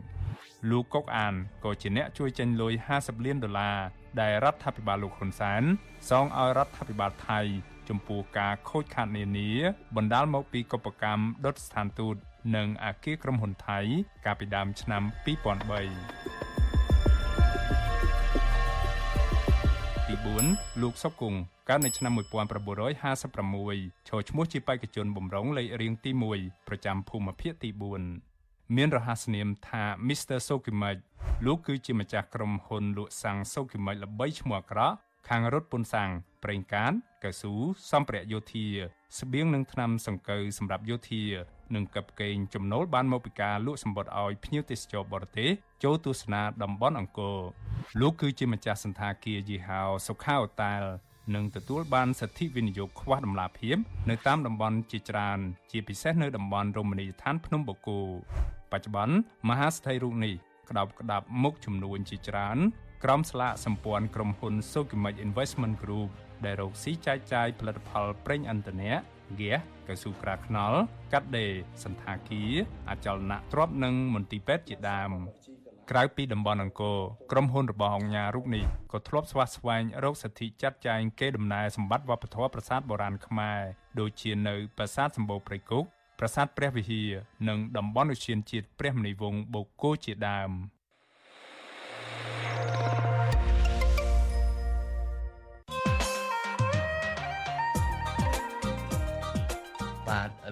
[0.71, 3.79] លោកកុកអានក៏ជាអ្នកជួយចេញលុយ50លានដុល្លារ
[4.21, 5.63] ដែលរដ្ឋាភិបាលលោកហ៊ុនសែន
[6.09, 7.41] សងឲ្យរដ្ឋាភិបាលថៃ
[7.89, 9.51] ចំពោះការខូចខាតនានា
[9.97, 12.17] បណ្ដាលមកពីកុបកម្មដុតស្ថានទូត
[12.57, 13.79] និងអាគារក្រុមហ៊ុនថៃ
[14.25, 15.03] កាលពីដើមឆ្នាំ
[16.15, 16.94] 2003
[20.25, 27.71] ទី4លោកសុកគង់កើតនៅឆ្នាំ1956ឈរឈ្មោះជាបេក្ខជនបំរុងលេខរៀងទី1ប្រចាំភូមិភាគទី
[28.23, 30.39] 4មានរហស្សនាមថា Mr.
[30.49, 30.97] Sokimac
[31.47, 34.97] លោកគឺជាម្ចាស់ក្រុមហ៊ុនលក់សាំង Sokimac ល្បីឈ្មោះអាក្រក់
[35.29, 36.11] ខាងរថពុនសាំង
[36.45, 36.93] ប្រេងកាត
[37.25, 37.55] កៅស៊ូ
[37.91, 38.67] សម្ភារៈយោធា
[39.19, 41.25] ស្បៀងនិងថ្នាំសង្កូវសម្រាប់យោធា
[41.75, 45.51] និងកັບកេងចំណូលបានមកពីការលក់សម្បត្តិឲ្យភ្ញៀវទេសចរបរទេស
[45.85, 47.39] ចូលទស្សនាតំបន់អង្គរ
[48.01, 50.83] លោកគឺជាម្ចាស់សន្តាគារយីហោសុខាអូតែល
[51.35, 53.77] និងទទួលបានសិទ្ធិវិនិយោគខ្វះតម្លាភាព
[54.11, 55.39] នៅតាមតំបន់ជាច្រើន
[55.71, 58.01] ជាពិសេសនៅតំបន់រមណីយដ្ឋានភ្នំបូកគោ
[58.73, 59.17] បច្ចុប្បន្ន
[59.49, 60.35] មហាស្ថិរូបនេះ
[60.71, 62.59] ក្តោបក្តាប់មុខចំនួនជាច្រើន
[63.05, 66.11] ក្រមស្លាកសម្ព័ន្ធក្រុមហ៊ុន Sokimich Investment Group
[66.45, 68.95] ដែលរកស៊ីចែកចាយផលិតផលប្រេងឥន្ធនៈ
[69.33, 69.59] ហ្គាស
[69.89, 70.81] កៅស៊ូក្រាខ្នល់
[71.13, 71.53] កាត់ដេរ
[71.85, 72.53] សន្តាគារ
[72.91, 75.13] អចលនៈទ្រព្យនិងមន្ទីរពេទ្យជាដើម
[75.91, 76.99] ក្រៅពីតំបន់អង្គរ
[77.31, 83.61] ក្រុមហ៊ុនរបស់អង្គការរូបនេះក៏ធ្លាប់ស្វាស្វែងរកសិទ្ធិចាត់ចែងកេរដំណែលសម្បត្តិវប្បធម៌ប្រាសាទបុរាណខ្មែរ
[84.01, 85.85] ដូចជានៅប្រាសាទសម្បូរព្រៃគុក
[86.19, 87.11] ប្រាសាទព្រះវិហារ
[87.49, 90.51] និងតំបន់ឧទ្យានជាតិព្រះមនីវង្សបូកគោជាដើម។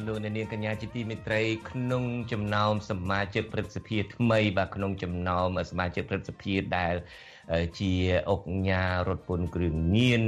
[0.07, 6.95] លោកអ្នកនាងកញ្ញាជាទីមេត្រីក្នុងចំណោមសមាជិកព្រឹទ្ធសភាថ្មីបាទក្នុងចំណោមសមាជិកព្រឹទ្ធសភាដែល
[7.79, 7.93] ជា
[8.31, 10.25] អង្គញារថពន្ធគ្រឿងញៀន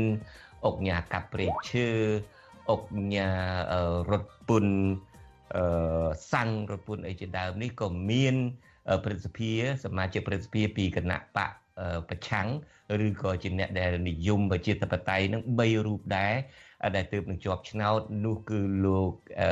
[0.67, 1.89] អង្គញាកាប់ព្រៃឈើ
[2.71, 3.29] អង្គញា
[4.13, 4.77] រថពន្ធ
[5.57, 8.35] អឺសាំងរថពន្ធអីជាដើមនេះក៏មាន
[9.05, 9.53] ព្រឹទ្ធសភា
[9.85, 11.51] សមាជិកព្រឹទ្ធសភាពីគណៈបក
[12.09, 12.49] ប្រឆាំង
[13.07, 16.35] ឬក៏ជាអ្នកដែលនិយមប្រជាធិបតេយ្យនឹង3រូបដែរ
[16.97, 19.51] ដែលទើបនឹងជាប់ឆ្នោតនោះគឺលោកអឺ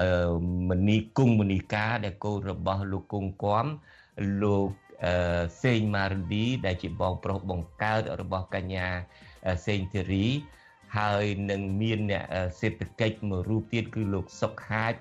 [0.00, 0.34] អឺ
[0.70, 3.66] មនីគង់មនីកាដែលកូនរបស់លោកគង់គំ
[4.42, 4.68] លោក
[5.04, 8.86] អឺសេងម៉ារឌីដែលជាបងប្រុសបង្កើតរបស់កញ្ញា
[9.66, 10.26] សេងធីរី
[10.96, 12.24] ហើយនឹងមានអ្នក
[12.60, 14.94] សេដ្ឋកិច្ចមួយរូបទៀតគឺលោកសុកហាជ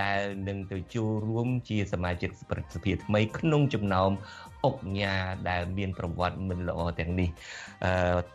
[0.00, 4.10] ដែលនឹងទៅចូលរួមជាសមាជិកប្រតិភិថ្មីក្នុងចំណោម
[4.64, 5.14] អុកញ៉ា
[5.50, 7.28] ដែលមានប្រវត្តិមិនល្អទាំងនេះ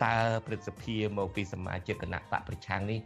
[0.03, 2.99] តើព្រឹទ្ធសភាមកពីសមាជិកគណៈបកប្រឆាំងនេះ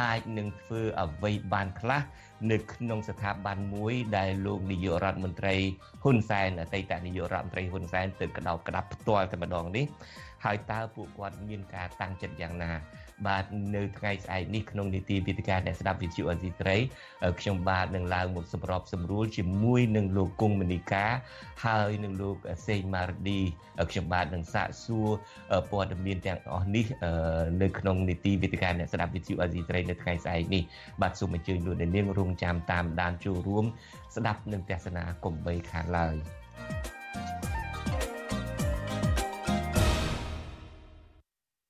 [0.00, 2.02] អាចនឹងធ្វើអ្វីបានខ្លះ
[2.50, 5.54] នៅក្នុងស្ថាប័នមួយដែលលោកនាយករដ្ឋមន្ត្រី
[6.02, 9.86] ហ៊ុនសែនអតីតនាយករដ្ឋមន្ត្រីហ៊ុនសែនទៅក្តោបក្តាប់ផ្ទាល់តែម្ដងនេះ
[10.44, 12.70] ហើយតើពួកគាត់មានការតាំងចិត្តយ៉ាងណា
[13.26, 13.44] បាទ
[13.76, 16.76] នៅថ្ងៃស្អែកនេះក្នុងនីតិវិទ្យាអ្នកស្ដាប់វិទ្យុអេស៊ីត្រី
[17.40, 21.06] ខ្ញុំបាទនឹងឡើងមកសម្របសម្រួលជាមួយនឹងលោកគង់មនីកា
[21.64, 23.40] ហើយនឹងលោកសេងម៉ារឌី
[23.90, 25.08] ខ្ញុំបាទនឹងសាកសួរ
[25.70, 26.86] ព័ត៌មានទាំងអស់នេះ
[27.62, 30.62] នៅក្នុងនីតិវិទ្យាអ្នកស្ដាប់វិទ្យុអេស៊ីត្រីនៅថ្ងៃស្អែកនេះ
[31.02, 33.64] បាទសូមអញ្ជើញលោកនាងរងចាំតាមដានចូលរួម
[34.16, 36.16] ស្ដាប់និងទស្សនាកុំបីខានឡើយ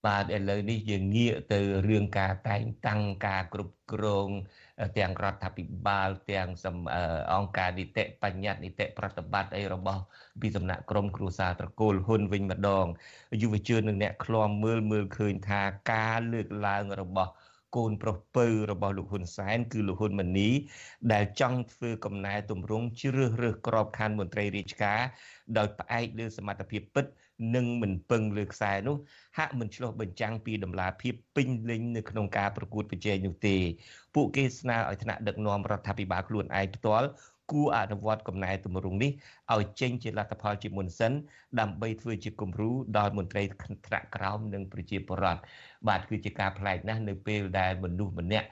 [0.06, 4.28] បាទឥឡូវនេះយើងងាកទៅរឿងការតែងតាំងការគ្រប់គ្រង
[4.98, 6.48] ទាំងរដ្ឋាភិបាលទាំង
[7.34, 10.02] អង្គការនីតិបញ្ញត្តិនីតិប្រតិបត្តិអីរបស់
[10.40, 12.86] ពីសំណាក់ក្រមគ្រួសារត្រកូលហ៊ុនវិញម្ដង
[13.42, 17.32] យុវជននិងអ្នកឃ្លាំមើលមើលឃើញថាការលើកឡើងរបស់
[17.76, 20.50] កូនប្រុសពៅរបស់លោកហ៊ុនសែនគឺលោកហ៊ុនម៉ាណី
[21.12, 25.00] ដែលចង់ធ្វើកំណែទម្រង់ជ្រើសរើសក្របខ័ណ្ឌមន្ត្រីរាជការ
[25.58, 27.06] ដោយផ្អែកលើសមត្ថភាពពិត
[27.54, 28.96] និងមិនពឹងលើខ្សែនោះ
[29.38, 33.56] ហាក់មិនឆ្លោះបញ្ចាំងពីដំណាភាពពេញលេញនៅក្នុងការប្រកួតប្រជែងនោះទេ
[34.14, 37.08] ពួកគេស្នើឲ្យថ្នាក់ដឹកនាំរដ្ឋាភិបាលខ្លួនឯងផ្ទាល់
[37.52, 39.10] គួរអនុវត្តកំណែទម្រង់នេះ
[39.54, 41.12] ឲ្យចេញជាលទ្ធផលជាមុនសិន
[41.60, 43.42] ដើម្បីធ្វើជាគំរូដល់មន្ត្រី
[43.86, 45.42] ថ្នាក់ក្រោមនិងប្រជាពលរដ្ឋ
[45.88, 48.46] បាទគឺជាការប្លែកណាស់នៅពេលដែលមនុស្សម្នាក់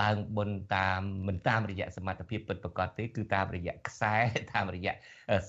[0.00, 4.14] ឡើងបុណ្យតាមមិនតាមរយៈសមត្ថភាពពិតប្រាកដទេគឺតាមរយៈខ្សែ
[4.52, 4.92] តាមរយៈ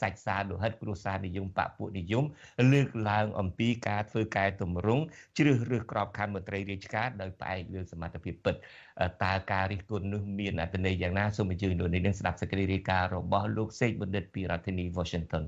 [0.02, 2.26] សាច់សាលោហិតគ្រួសារនិយមបពុនិយម
[2.74, 5.04] លើកឡើងអំពីការធ្វើកែតម្រង់
[5.38, 8.56] ជ្រើសរើសក្របខ័ណ្ឌមន្ត្រីរាជការដោយផ្អែកលើសមត្ថភាពពិត
[9.24, 15.44] តើការរិះគន់នោះមានអត្ថន័យយ៉ាងណាសូមអញ្ជើញលោកនាងស្ដាប់សេចក្តីរាយការណ៍របស់លោកសេកបណ្ឌិតពីរដ្ឋធានី Washington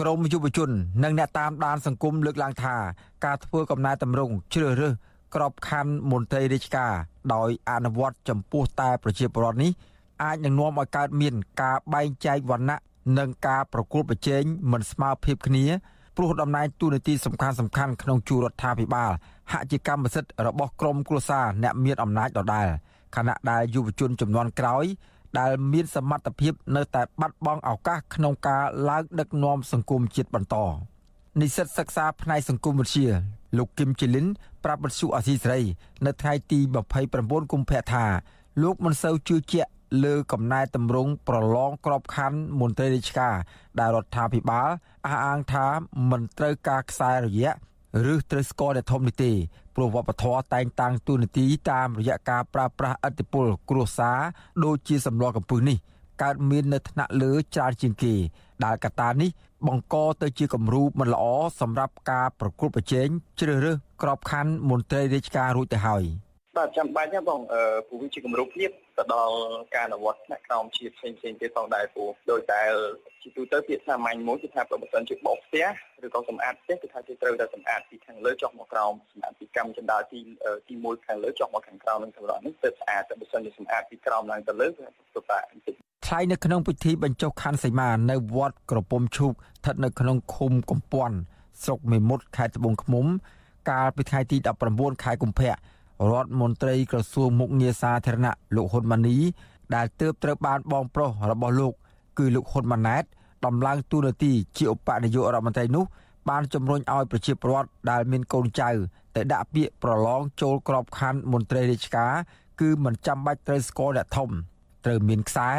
[0.00, 0.70] ក្រមយុវជន
[1.04, 2.76] និងអ្នកតាមដានសង្គមលើកឡើងថា
[3.24, 4.92] ការធ្វើកំណែតម្រង់ជ្រើសរើស
[5.34, 6.92] ក្របខ័ណ្ឌមន្ត្រីរាជការ
[7.34, 9.72] ដោយអនុវត្តចំពោះតែប្រជាពលរដ្ឋនេះ
[10.24, 12.78] អាចនឹងនាំឲ្យកើតមានការបែងចែកវណ្ណៈ
[13.18, 15.64] និងការប្រកួតប្រជែងមិនស្មើភាពគ្នា
[16.16, 19.10] ព្រោះតំណែងទូនាទីសំខាន់សំខាន់ក្នុងជួររដ្ឋាភិបាល
[19.52, 22.68] ហាក់ជាកម្មសិទ្ធិរបស់ក្រមគ្រួសារអ្នកមានអំណាចដដែល
[23.16, 24.84] ខណៈដែលយុវជនចំនួនក្រោយ
[25.38, 30.56] ដែលមានសមត្ថភាពនៅតែបាត់បង់ឱកាសក្នុងការឡើងដឹកនាំសង្គមជាតិបន្ត
[31.40, 33.08] និស្សិតសិក្សាផ្នែកសង្គមវិទ្យា
[33.58, 34.26] លោកគឹមជីលីន
[34.64, 35.62] ប្រាប់បទសុអាស៊ីសេរី
[36.06, 36.58] នៅថ្ងៃទី
[37.04, 38.04] 29កុម្ភៈថា
[38.62, 39.70] លោកមិនសូវជឿជាក់
[40.04, 43.34] លើកំណែតម្រង់ប្រឡងក្របខ័ណ្ឌមន្ត្រីរាជការ
[43.78, 44.68] ដែលរដ្ឋាភិបាល
[45.06, 45.66] អះអាងថា
[46.10, 47.52] មិនត្រូវការខ្សែរយៈ
[48.12, 49.32] ឬត្រូវស្គាល់តែធំនេះទេ
[49.80, 54.18] ព្រោះវប្បធម៌តែងតាំងទូនាទីតាមរយៈការប្រើប្រាស់ឥទ្ធិពលគ្រួសារ
[54.64, 55.78] ដូចជាសម្លកម្ពឹសនេះ
[56.22, 58.14] កើតមាននៅថ្នាក់លើច្រើនជាងគេ
[58.64, 59.30] ដែលកត្តានេះ
[59.66, 61.24] បង្កទៅជាគំរូមិនល្អ
[61.60, 63.08] សម្រាប់ការប្រកួតប្រជែង
[63.40, 66.04] ជ្រើសរើសក្របខ័ណ្ឌមន្ត្រីរាជការរួចទៅហើយ។
[66.58, 67.40] បាទចាំបាច់ណាបង
[67.88, 69.36] ពូវាជាគម្រោងភាពទៅដល់
[69.74, 72.62] ការអនុវត្តថ្នាក់ក្រោមជាតិផ្សេងផ្សេងទៀតផងដែរពូដោយតែ
[73.22, 75.66] ជាទូទៅពាក្យសាមញ្ញមួយគឺថាប្រសិនជាបោកផ្ទះ
[76.06, 80.20] ឬក៏សម្អាតផ្ទះគឺថាគេត្រូវតែសម្អាតពីខាងលើចុះមកក្រោមសម្អាតពីកម្មចន្ទាទី
[80.68, 85.74] ទី1ខាងលើចុះមកខាងក្រោមនឹងសម្រាប់នេះទើបស្អាតតែបើសិនជាសម្អាតពីក្រោមឡើងទៅលើគឺពិបាកបន្តិច
[86.06, 91.16] ថ្លៃនៅក្នុងពិធីបញ្ចុះខណ្ឌសីមានៅវត្តក្រពុំឈូកស្ថិតនៅក្នុងឃុំកំពាន់
[91.62, 93.06] ស្រុកមេមត់ខេត្តត្បូងឃ្មុំ
[93.70, 94.36] កាលពីថ្ងៃទី
[94.70, 95.52] 19ខែកុម្ភៈ
[96.10, 99.16] រដ្ឋមន្ត្រីក្រសួងមុខងារសាធារណៈលោកហ៊ុនម៉ាណី
[99.74, 101.72] ដែលទើបត្រូវបានបងប្រុសរបស់លោក
[102.18, 103.04] គឺលោកហ៊ុនម៉ាណែត
[103.46, 105.84] ដំឡើងតួនាទីជាឧបនាយករដ្ឋមន្ត្រីនោះ
[106.28, 108.70] បានជំរុញឲ្យប្រជាពលរដ្ឋដែលមានកូនចៅ
[109.16, 112.12] ទៅដាក់ពាក្យប្រឡងចូលក្របខ័ណ្ឌមន្ត្រីរាជការ
[112.60, 114.30] គឺមិនចាំបាច់ត្រូវស្គាល់អ្នកធំ
[114.84, 115.50] ត្រូវមានខ្សែ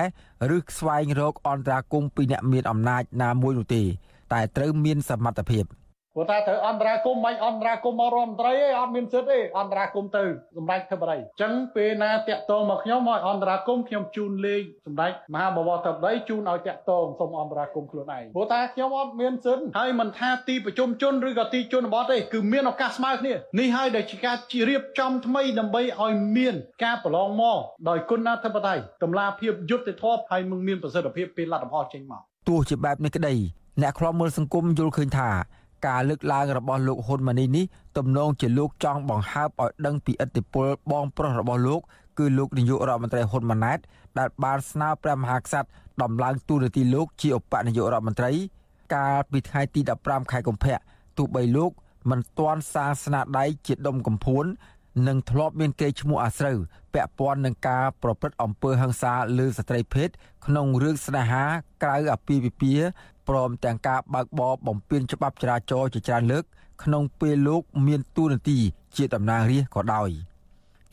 [0.55, 3.83] ឬស្វែងរកអន្តរាគមពីអ្នកមានអំណាចណាមួយនោះទេ
[4.33, 5.63] តែត្រូវមានសមត្ថភាព
[6.19, 10.23] ព្រោះតែត្រូវអន្តរាគមមិនអន្តរាគមមករដ្ឋមន្ត្រីឯងអត់មានសិទ្ធទេអន្តរាគមទៅ
[10.57, 24.35] សម្ដេចធ្វើបតីអញ្ចឹងពេលណាតាក់ទងមកខ្ញុំមកអន្តរាគមខ្ញុំជូនលេខសម្ដេចមហាបវរធ្វើបតីជូនឲ្យតាក់ទងសូមអន្តរាគមខ្លួនឯងព្រោះតែខ្ញុំអត់មានសិទ្ធហើយមិនថាទីប្រជុំជនឬក៏ទីជនបទទេគឺមានឱកាសស្មើគ្នានេះហើយដែលជាការ
[24.69, 33.33] រៀបចំថ្មីដើម្បីឲ្យមានការប្រឡងមកដោយគុណធិបតីតម្លាភាពយុត្តិធម៌ហើយនឹងមានប្រសិទ្ធភាពពេលលទ្ធផលចេញមកទោះជាបែបនេះក្តី
[33.81, 35.29] អ្នកខ្លាំមើលសង្គមយល់ឃើញថា
[35.87, 37.65] ការលើកឡើងរបស់លោកហ៊ុនម៉ាណីនេះ
[37.97, 41.81] ទំនងជាលោកចង់បង្ហើបឲ្យដឹងពីឥទ្ធិពលបងប្រុសរបស់លោក
[42.17, 43.79] គឺលោកនាយករដ្ឋមន្ត្រីហ៊ុនម៉ាណែត
[44.19, 45.69] ដែលបានស្នើព្រះមហាក្សត្រ
[46.01, 48.31] ដំឡើងទូនាទីលោកជាឧបនាយករដ្ឋមន្ត្រី
[48.95, 50.77] កាលពីថ្ងៃទី15ខែកុម្ភៈ
[51.17, 51.71] ទោះបីលោក
[52.09, 54.45] មិនទាន់សាងស្នាដៃជាដុំកំភួន
[55.07, 56.57] និងធ្លាប់មានកេរ្តិ៍ឈ្មោះអាស្រូវ
[56.93, 60.09] ពាក់ព័ន្ធនឹងការប្រព្រឹត្តអំពើហិង្សាលើស្ត្រីភេទ
[60.45, 61.43] ក្នុងរឿងស្នេហា
[61.83, 62.87] ក្រៅអាពាហ៍ពិពាហ៍
[63.27, 66.43] ព្រមទាំងការបើកបរបំពានច្បាប់ចរាចរណ៍ជាច្រើនលើក
[66.83, 68.59] ក្នុងពេលលោកមានទួនាទី
[68.95, 70.09] ជាតំណាងរាស្ត្រក៏ដោយ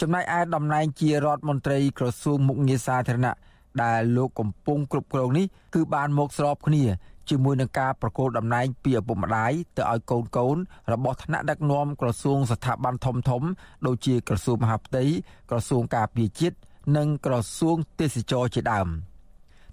[0.01, 3.35] ចំណែកឯតំណែងជារដ្ឋមន្ត្រីក្រសួងមុខងារសាធារណៈ
[3.83, 6.85] ដែលលោកកំពុងគ្រប់គ្រងនេះគឺបានមកស្របគ្នា
[7.31, 10.57] ជាមួយនឹងការប្រកូលតំណែងពីឪពុកម្ដាយទៅឲ្យកូនកូន
[10.93, 13.43] របស់ថ្នាក់ដឹកនាំក្រសួងស្ថាប័នធំធំ
[13.87, 15.05] ដូចជាក្រសួងមហាផ្ទៃ
[15.51, 16.57] ក្រសួងការពារជាតិ
[16.97, 18.89] និងក្រសួងទេសចរជាដើម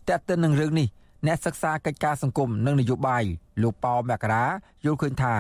[0.08, 0.88] តែទៅនឹងរឿងនេះ
[1.26, 3.24] អ្នកសិក្សាកិច្ចការសង្គមនិងនយោបាយ
[3.62, 4.46] លោកប៉ោមករា
[4.86, 5.34] យល់ឃើញថា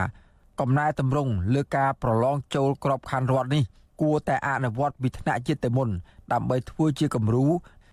[0.59, 3.63] កំណែតម្រង់លើការប្រឡងចូលក្របខ័ណ្ឌរដ្ឋនេះ
[4.01, 5.89] គួរតែអនុវត្តពីថ្នាក់ជាតិទៅមុន
[6.33, 7.45] ដើម្បីធ្វើជាគំរូ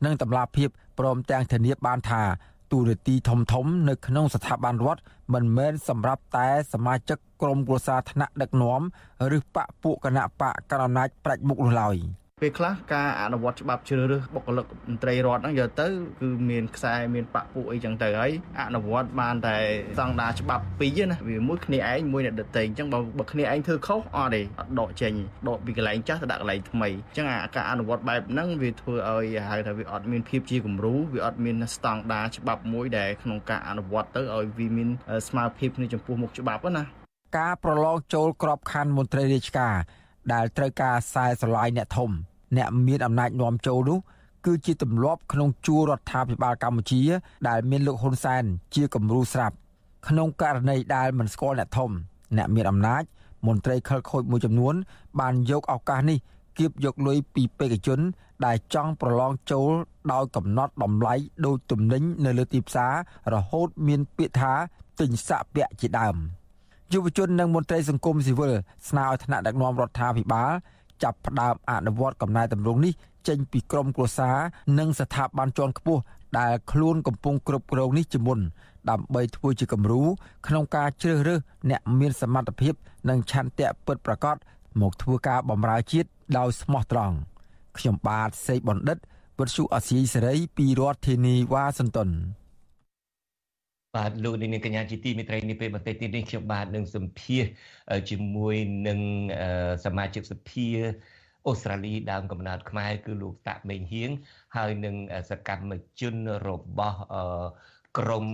[0.05, 2.23] និងតម្លាភាពព្រមទាំងធានាបានថា
[2.71, 5.03] ទូរនីតិធំធំនៅក្នុងស្ថាប័នរដ្ឋ
[5.35, 8.81] មិនមែនសម្រាប់តែសមាជិកក្រុមគ្រួសារថ្នាក់ដឹកនាំ
[9.37, 11.97] ឬបកពួកគណៈបកកណ្ដាលអំណាចប្រាច់មុខនោះឡើយ។
[12.41, 15.87] ពេលខ្លះការអនុវត្តច្បាប់ជ្រើសរើសបុគ្គលិកមន្ត្រីរដ្ឋហ្នឹងយកទៅ
[16.21, 19.57] គឺមានខ្សែមានបាក់ពួកអីចឹងទៅហើយអនុវត្តបានតែ
[19.97, 25.13] ស្តង់ដារច្បាប់ពីរណាវាមួយគ្នាឯងមួយអ្នកដទៃអញ្ចឹងបើបើគ្នាឯងធ្វើខុសអត់ទេអត់ដកចេញ
[25.49, 34.89] ដកពីកន្លែងចាស់ទៅដាក់កន្លែងថ្មីអញ្ចឹងអាការអនុវត្តបែបហ្នឹងវាធ្វើឲ្យហៅថាវាអត់មានភាពជាគំរូវាអត់មានស្តង់ដារច្បាប់មួយដែលក្នុងការអនុវត្តទៅឲ្យវាមាន
[35.29, 36.83] ស្មារតីគ្នាចំពោះមុខច្បាប់ណា
[37.39, 39.77] ការប្រឡងចូលក្របខ័ណ្ឌមន្ត្រីរាជការ
[40.33, 42.11] ដែលត្រូវការខ្សែស្រឡាយអ្នកធំ
[42.57, 43.99] អ្នកមានអំណាចនាំចូលនោះ
[44.47, 47.03] គឺជាទម្លាប់ក្នុងជួររដ្ឋាភិបាលកម្ពុជា
[47.49, 48.43] ដែលមានលោកហ៊ុនសែន
[48.75, 49.57] ជាគំរូស្រាប់
[50.09, 51.91] ក្នុងករណីដែលមិនស្គាល់អ្នកធំ
[52.37, 53.03] អ្នកមានអំណាច
[53.47, 54.75] មន្ត្រីខិលខូចមួយចំនួន
[55.21, 56.19] បានយកឱកាសនេះ
[56.59, 58.01] គៀបយកលុយពីបេក្ខជន
[58.47, 59.71] ដែលចង់ប្រឡងចូល
[60.13, 61.15] ដោយកំណត់តម្លៃ
[61.47, 62.93] ដូចទំនិញនៅលើទីផ្សារ
[63.35, 64.53] រហូតមានពាក្យថា
[65.01, 66.17] ទិញសាក់ពាក់ជាដើម
[66.93, 68.53] យុវជននិងមន្ត្រីសង្គមស៊ីវិល
[68.89, 70.51] ស្នើឲ្យថ្នាក់ដឹកនាំរដ្ឋាភិបាល
[71.03, 72.93] ចាប់ផ្ដើមអនុវត្តកំណែតម្រង់នេះ
[73.29, 74.37] ចេញពីក្រមគ្រួសារ
[74.79, 76.03] និងស្ថាប័នជាន់ខ្ពស់
[76.39, 78.39] ដែលខ្លួនកំពុងគ្រប់គ្រងនេះជាមុន
[78.91, 80.03] ដើម្បីធ្វើជាគំរូ
[80.47, 82.75] ក្នុងការជ្រើសរើសអ្នកមានសមត្ថភាព
[83.09, 84.37] និងឆន្ទៈពិតប្រាកដ
[84.81, 86.09] មកធ្វើការបម្រើជាតិ
[86.39, 87.17] ដោយស្មោះត្រង់
[87.79, 88.99] ខ្ញុំបាទសេកបណ្ឌិត
[89.39, 92.11] វុទ្ធុអាស៊ីសេរីពីរដ្ឋធានីវ៉ាស៊ីនតោន
[93.97, 97.45] បាទលោកនាងកញ្ញាជាទីមេត្រីនេះពេលបន្តិចទៀតនេះខ្ញុំបាទនឹងសម្ភាស
[98.11, 98.57] ជាមួយ
[98.89, 99.01] នឹង
[99.85, 100.69] សមាជិកសភា
[101.47, 104.11] អូស្ត្រាលីដើមកំណើតខ្មែរគឺលោកតាក់មេងហៀង
[104.57, 104.97] ហើយនឹង
[105.31, 106.15] សកម្មជន
[106.49, 106.99] របស់
[107.99, 108.27] ក្រម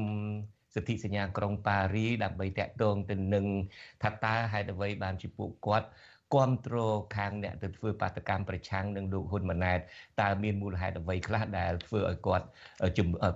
[0.74, 3.46] សិទ្ធិសញ្ញាក្រុងប៉ារីដើម្បីតាក់ទងទៅនឹង
[4.02, 5.88] ថាតើហេតុអ្វីបានជាពួកគាត់
[6.34, 9.78] គ្រប់គ្រងខាងអ្នកទៅធ្វើបាតកម្មប្រឆាំងនឹងលោកហ៊ុនម៉ាណែត
[10.20, 12.46] តើមានមូលហេតុអ្វីខ្លះដែលធ្វើឲ្យគាត់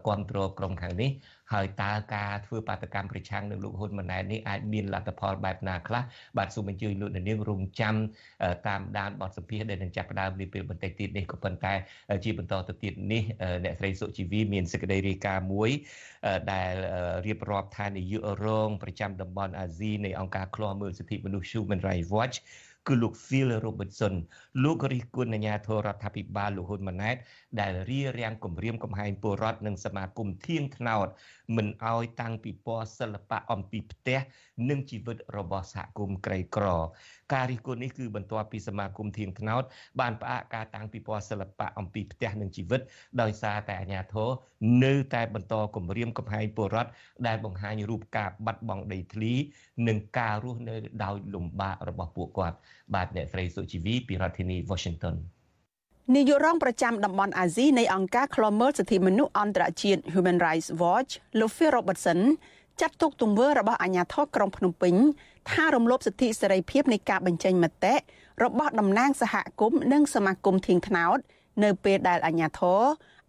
[0.07, 1.11] គ្រប់គ្រងក្រុមខាងនេះ
[1.53, 6.03] ហើយតើការធ្វើបាតកម្មប្រឆាំងនឹងលោកហ៊ុនម៉ាណែតនេះអាចមានលទ្ធផលបែបណាខ្លះ
[6.39, 7.95] បាទសូមអញ្ជើញលោកនាងរងចាំ
[8.69, 11.75] តាមដានបទសម្ភាសន៍ដែលនឹងចាប់ផ្ដើមនាពេលបន្តិចទៀតនេះក៏ប៉ុន្តែ
[12.25, 13.23] ជាបន្តទៅទៀតនេះ
[13.65, 15.71] អ្នកស្រីសុជីវីមានសេចក្តីរាយការណ៍មួយ
[16.53, 16.75] ដែល
[17.27, 22.39] រៀបរាប់ថានាយករងប្រចាំតំបន់អាស៊ីនៃអង្គការឃ្លាំមើលសិទ្ធិមនុស្ស Human Rights Watch
[22.89, 24.15] គឺលោក Phil Robertson
[24.65, 27.17] លោករិះគន់អាញាធរដ្ឋាភិបាលលោកហ៊ុនម៉ាណែត
[27.61, 31.07] ដែលរៀបរៀងគម្រាមកំហែងពលរដ្ឋនិងសមាគមធៀងថ្នោត
[31.57, 34.19] មិនអោយតាំងពីពណ៌សិល្បៈអំពីផ្ទះ
[34.71, 36.67] និងជីវិតរបស់សហគមន៍ក្រីក្រ
[37.33, 39.63] ការរិះគន់នេះគឺបន្ទាប់ពីសមាគមធៀងថ្នោត
[40.01, 42.81] បានផ្អាកការតាំងពីពណ៌សិល្បៈអំពីផ្ទះនិងជីវិត
[43.21, 44.29] ដោយសារតែអាញាធរ
[44.85, 46.91] នៅតែបន្តគម្រាមកំហែងពលរដ្ឋ
[47.27, 49.33] ដែលបង្ហាញរូបការបាត់បង់ដីធ្លី
[49.89, 52.57] និងការរស់នៅដោយលំបាករបស់ពួកគាត់
[52.95, 55.17] បាទអ្នកស្រីសុជីវីពីរដ្ឋធានី Washington
[56.15, 62.21] នាយករងប្រចាំតំបន់អាស៊ីនៃអង្គការឃ្លាំមើលសិទ្ធិមនុស្សអន្តរជាតិ Human Rights Watch លោក Phil Robertson
[62.81, 64.95] ចាត់ទុកទង្វើរបស់អាជ្ញាធរក្រុងភ្នំពេញ
[65.51, 67.95] ថារំលោភសិទ្ធិសេរីភាពនៃការបញ្ចេញមតិ
[68.45, 71.19] របស់តំណាងសហគមន៍និងសមាគមធៀងថ្នោត
[71.65, 72.81] នៅពេលដែលអាជ្ញាធរ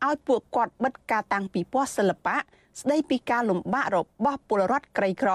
[0.08, 2.38] ឲ្យពួកគាត់បិទការតាំងពិព័រណ៍សិល្បៈ
[2.82, 5.32] ស្ដីពីការលំបាករបស់ពលរដ្ឋក្រីក្រ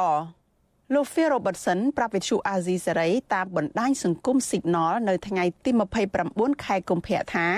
[0.94, 5.70] លោក Phil Robertson ប្រាប់វិទ្យុអាស៊ីសេរីតាមបណ្ដាញសង្គម Signal នៅថ្ងៃទី
[6.16, 7.48] 29ខែកុម្ភៈថា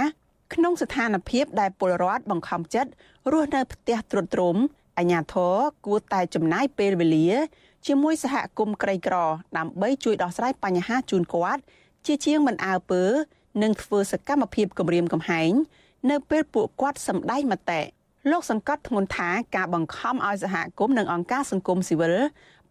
[0.55, 2.91] ក្នុងស្ថានភាពដែលពលរដ្ឋបង្ខំចិត្ត
[3.33, 4.57] រស់នៅផ្ទះទ្រុឌទ្រោម
[4.99, 7.31] អាជ្ញាធរគួរតែចំណាយពេលវេលា
[7.87, 9.17] ជាមួយសហគមន៍ក្រីក្រ
[9.57, 11.62] ដើម្បីជួយដោះស្រាយបញ្ហាជូនគាត់
[12.07, 13.03] ជាជាងមិនអើពើ
[13.62, 15.53] និងធ្វើសកម្មភាពគម្រាមកំហែង
[16.11, 17.83] នៅពេលពួកគាត់សម្ដែងមតិ
[18.31, 22.14] លោកសង្កត់ធ្ងន់ថាការបង្ខំឲ្យសហគមន៍និងអង្គការសង្គមស៊ីវិល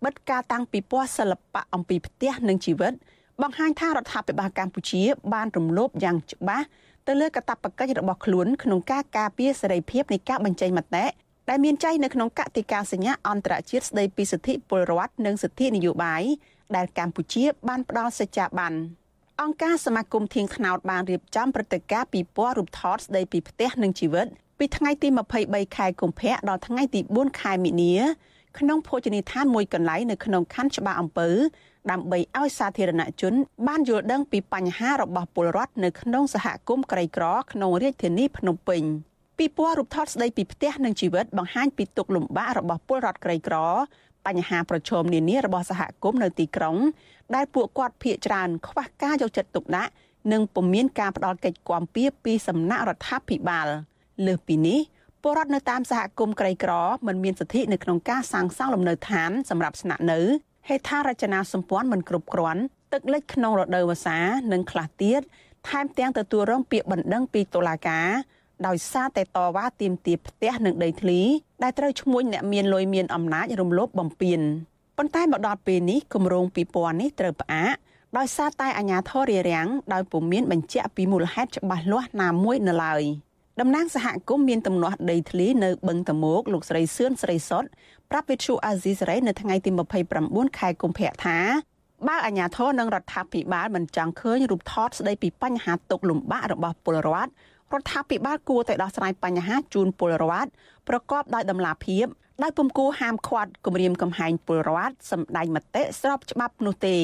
[0.06, 2.94] បិទការតាំងពិព័រណ៍សិល្បៈអំពីផ្ទះនិងជីវិត
[3.42, 5.02] បង្ហាញថារដ្ឋាភិបាលកម្ពុជា
[5.34, 6.66] បានរំលោភយ៉ាងច្បាស់
[7.08, 11.06] ទៅលើកាតព្វកិច្ចរបស់ខ្លួនក្នុងការការពារសេរីភាពនៃការបញ្ចេញមតិ
[11.50, 16.24] ដែលមានចែងនៅក្នុងកតិកាសញ្ញាអន្តរជាតិស្តីពីសិទ្ធិពលរដ្ឋនិងសិទ្ធិនយោបាយ
[16.76, 18.74] ដែលកម្ពុជា បានផ្ដល់សេចក្ដីបាន
[19.42, 24.28] អង្គការសមាគមធៀងថ្នោតបានរៀបចំព្រឹត្តិការណ៍ពិព័រណ៍រូបថតស្ដីពីផ្ទះនិងជីវិត
[24.60, 25.08] ពីថ្ងៃទី
[25.42, 27.94] 23ខែកុម្ភៈដល់ថ្ងៃទី4ខែមីនា
[28.60, 31.30] ក្នុងភោជនីយដ្ឋានមួយកន្លែងនៅក្នុងខណ្ឌច្បារអំពើ
[31.92, 33.34] ដើម្បីឲ្យសាធារណជន
[33.68, 38.84] បានយល់ដឹងពីបញ្ហារបស់ពលរដ្ឋនៅក្នុងសហគមន៍ក្រីក្រក្នុងរាជធានីភ្នំពេញ
[39.38, 43.56] ពីពណ៌រូបថតស្ដីពីផ្ទះនិងជីវិតបង្ហាញពីទុកលំបាករបស់ពលរដ្ឋក្រីក្រ
[44.26, 46.78] បញ្ហាប្រឈមនានារបស់សហគមន៍នៅទីក្រុង
[47.36, 49.92] ដែលពួកគាត់ភ័យច្រើនខ្វះការយកចិត្តទុកដាក់
[50.32, 53.68] និងពុំមានការផ្ដល់កិច្ចគាំពៀពីសំណាក់រដ្ឋាភិបាល
[54.26, 54.80] លើសពីនេះ
[55.24, 56.72] ពលរដ្ឋនៅតាមសហគមន៍ក្រីក្រ
[57.08, 60.20] មិនមានសិទ្ធិនៅក្នុងការសាងសង់លំនៅឋានសម្រាប់ស្នាក់នៅ
[60.68, 62.62] ហេដ្ឋារចនាសម្ព័ន្ធមិនគ្រប់គ្រាន់
[62.94, 64.20] ទឹកលិចក្នុងរដូវវស្សា
[64.52, 65.22] និងខ្លះទៀត
[65.68, 68.08] ថែមទាំងទទួលរងពាក្យបណ្ដឹងពីតុលាការ
[68.68, 71.22] ដោយសារតែតវ៉ាទាមទារផ្ទះនិងដីធ្លី
[71.64, 74.40] ដែលត្រូវឈ្មួញអ្នកមានលុយមានអំណាចរំលោភបំពាន
[74.98, 77.76] ប៉ុន្តែមកដល់ពេលនេះគម្រោងពីពណ៌នេះត្រូវផ្អាក
[78.18, 83.04] ដោយសារតែអាជ្ញាធររារាំងដោយពុំមានបញ្ជាក់ពីមូលហេតុច្បាស់លាស់ណាមួយនៅឡើយ
[83.62, 87.64] តំណាងសហគមន៍មានទំនាស់ដីធ្លីនៅបឹងតមោកលោកស្រីសឿនស្រីសុត
[88.12, 89.70] ប្រាប់វិទ្យុអាស៊ីសេរីនៅថ្ងៃទី
[90.14, 91.38] 29ខែកុម្ភៈថា
[92.08, 97.32] បើអាជ្ញាធរនិងរដ្ឋាភិបាលមិនចង់ឃើញរូបថតស្ដីពីបញ្ហាទុកលំបាករបស់ពលរដ្ឋ
[97.74, 100.50] រដ្ឋាភិបាលគួរតែដោះស្រាយបញ្ហាជូនពលរដ្ឋ
[100.88, 102.06] ប្រកបដោយតម្លាភាព
[102.44, 106.98] ដោយពុំគួរហាមឃាត់គម្រាមកំហែងពលរដ្ឋសម្ដែងមតិស្របច្បាប់នោះទេ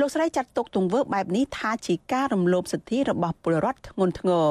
[0.00, 4.48] លោកស្រីចាត់ទុកទង្វើបែបនេះថាជាការរំលោភសិទ្ធិរបស់ពលរដ្ឋធ្ងន់ធ្ងរ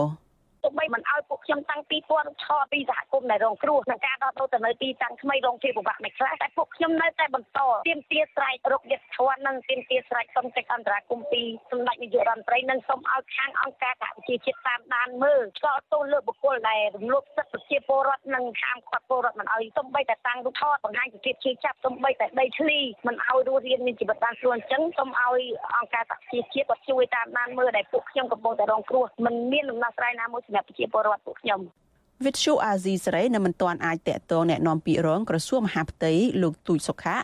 [0.63, 11.41] ទោះបីមិនឲ្យពួកខ្ញុំតាំងពីពណ៌ឆោតពីសហគមន៍ដែលរងគ្រោះក្នុងការដោះដូរទៅនៅទីតាំងថ្មីរងភាពពិបាកមិនខ្លះតែពួកខ្ញុំនៅតែបន្តទាមទារស្រែករកយុទ្ធធននិងទាមទារស្រែកសុំកិច្ចអន្តរាគមន៍ពី
[11.71, 25.41] សម្ដេចនាយករដ្ឋមន្ត្រីនិងសូមឲ្យខាងអង្គការសហប្រជាជាតិតាមដានមើលឆ្លងទោសលើបុគ្គលដែលរំលោភសិទ្ធិប្រជាពលរដ្ឋនិងហាមឃាត់ពលរដ្ឋមិនឲ្យសំបីតែតាំងរូបថតបង្ហាញពីភាពជឿចាប់សំបីតែដីធ្លីមិនឲ្យរស់រានមានជីវិតបានស្រួលអញ្ចឹងសូមឲ្យ
[25.77, 31.60] អង្គការសហប្រជាជាតិគាត់ជួយតាមដានមើលដែលពួកខ្ញុំកំពុងតែរងគ្រោះមិនមានដំណោះស្រាយណាមួយសម្រាប់ប្រជាពលរដ្ឋពួកខ្ញុំ
[32.24, 36.12] វិទ្យុអាស៊ីសេរីនៅមិនទាន់អាចតាក់ទងแนะនាំពាក្យរងក្រសួងមហាផ្ទៃ
[36.42, 37.16] លោកទូចសុខា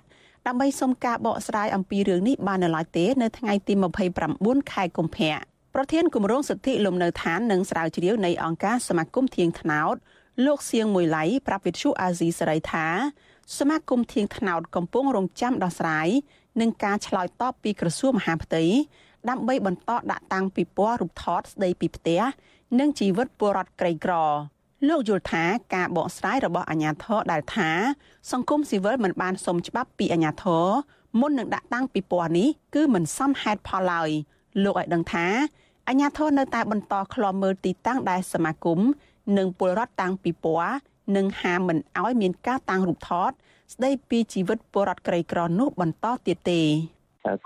[0.46, 3.74] ដើម្បីសុំការបកស្រាយអំពីរឿងនេះបាននៅឡើយទេនៅថ្ងៃទី
[4.22, 5.34] 29ខែកុម្ភៈ
[5.74, 9.94] ប្រធានគម្រោងសិទ្ធិលំនៅឋាននិងស្រាវជ្រាវនៃអង្គការសមាគមធៀងថ្នោត
[10.46, 12.86] លោកសៀងមួយឡៃប្រាប់វិទ្យុអាស៊ីសេរីថា
[13.58, 16.08] សមាគមធៀងថ្នោតកំពុងរងចាំដោះស្រាយ
[16.60, 18.64] នឹងការឆ្លើយតបពីក្រសួងមហាផ្ទៃ
[19.30, 22.20] ដើម្បីបន្តដាក់តាំងពិព័រណ៍រូបថតស្ដីពីផ្ទះ
[22.79, 24.13] និងជីវិតពលរដ្ឋក្រីក្រ
[24.87, 25.43] លោកយល់ថា
[25.75, 27.69] ការបកស្រាយរបស់អាជ្ញាធរដែលថា
[28.31, 30.65] សង្គមស៊ីវិលមិនបានសុំច្បាប់ពីអាជ្ញាធរ
[31.19, 34.09] មុននឹងដាក់តាំងពិព័រណ៍នេះគឺមិនសមហេតុផលឡើយ
[34.63, 35.25] លោកឲ្យដឹងថា
[35.87, 38.79] អាជ្ញាធរនៅតែបន្តឃ្លាំមើលទីតាំងដែលសមាគម
[39.37, 40.77] និងពលរដ្ឋតាំងពិព័រណ៍
[41.15, 43.31] និងហាមមិនឲ្យមានការតាំងរូបថត
[43.73, 46.61] ស្ដីពីជីវិតពលរដ្ឋក្រីក្រនោះបន្តទៀតទេ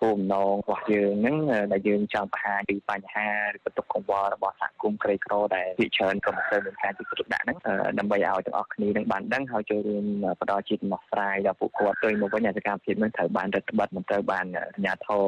[0.01, 1.35] គោលបំណងរបស់យើងហ្នឹង
[1.71, 7.57] ដែលយើងចង់បង្ហាញពីបញ្ហាឬបន្ទុកកង្វល់របស់សហគមន៍ក្រីក្រដែលភាគច្រើនក៏មិនសូវមានការជិះទុកដាក់ហ្នឹង
[7.99, 10.05] ដើម្បីឲ្យទាំងអស់គ្នានឹងបានដឹងហើយចូលរួម
[10.41, 15.23] ផ្ដល់ជាដំណោះស្រាយដល់ពួកគាត់ទៅមកវិញអាសកម្មភាពហ្នឹងត្រូវបានរដ្ឋបတ်មិនត្រូវបានអាជ្ញាធរ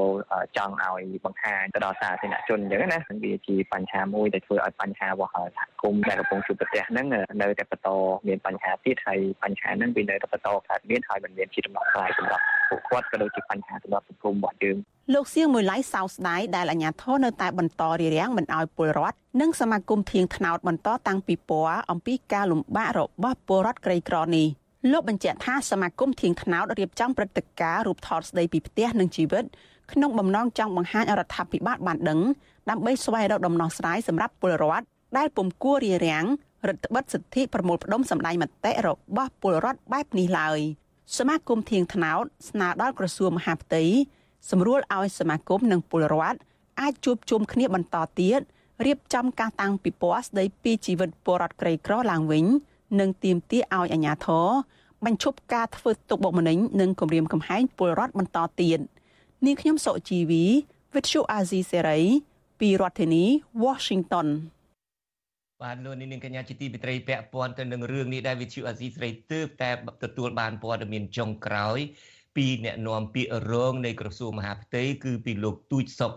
[0.58, 7.06] ចង់ឲ្យបង្ហាញទៅដល់សាធារណជនអញ្ចឹងណាវាជាបញ្ហាមួយដែលធ្វើឲ្យបញ្ហារបស់សហគមន៍ដែលកំពុងជួបប្រទះហ្នឹង
[7.42, 7.90] នៅតែបន្ត
[8.28, 14.78] មានបញ្ហាទៀតហើយបញ្ហាហ្នឹងវានៅតែបន្តកើតមានហើយមិនមានជាដំណោះស្រាយសម្រាប់ពួកគាត់ក៏ដូចជាបញ្ហាសម្រាប់សង្គមរបស់យើង
[15.14, 24.48] លោកសៀងមួយឡៃសោស្ដាយដែលអាជ្ញាធរនៅតែបន្តរារាំងមិនឲ្យពលរដ្ឋនិងសមាគមធៀងថ្នោតបន្តតាំងពីពណ៌អំពីការលំបាករបស់ពលរដ្ឋក្រីក្រនេះ
[24.92, 29.44] លោកបញ្ជាក់ថាសមាគមធៀងថ្នោតរៀបចំព្រឹត្តិការណ៍រូបថតស្ដីពីផ្ទះនិងជីវិត
[29.92, 32.20] ក្នុងបំណងចង់បង្ហាញរដ្ឋាភិបាលបានដឹង
[32.70, 34.86] ដើម្បីស្វែងរកដំណោះស្រាយសម្រាប់ពលរដ្ឋ
[35.18, 36.26] ដែលពុំគួររារាំង
[36.68, 40.60] រដ្ឋបិទសិទ្ធិប្រមូលផ្ដុំសម្ដែងមតិរបស់ពលរដ្ឋបែបនេះឡើយ
[41.18, 43.84] សមាគមធៀងថ្នោតស្នើដល់ក្រសួងមហាផ្ទៃ
[44.52, 46.40] សម្រួលឲ្យសមាគមនិងពលរដ្ឋ
[46.82, 48.42] អាចជួបជុំគ្នាបន្តទៀត
[48.86, 52.46] រៀបចំការតាំងពិព័រណ៍ស្ដីពីជីវិតពលរដ្ឋក្រីក្រឡើងវិញ
[53.00, 54.48] និងទាមទារឲ្យអាជ្ញាធរ
[55.06, 58.80] បញ្ឈប់ការធ្វើទុកបុកម្នេញនិងគំរាមកំហែងពលរដ្ឋបន្តទៀត
[59.46, 60.44] នាងខ្ញុំសុជីវី
[60.94, 62.04] With you Azizi Serai
[62.60, 63.24] ពីរដ្ឋធានី
[63.64, 64.28] Washington
[65.62, 69.70] បាទលោកនាងកញ្ញាជាទីមេត្រីពាក់ព័ន្ធទៅនឹងរឿងនេះដែលវិទ្យុអាស៊ីសេរីទើបតែ
[70.04, 71.80] ទទួលបានព័ត៌មានចុងក្រោយ
[72.36, 76.12] ពីអ្នកនាំពាក្យរងនៃក្រសួងមហាផ្ទៃគឺពីលោកទូចសុក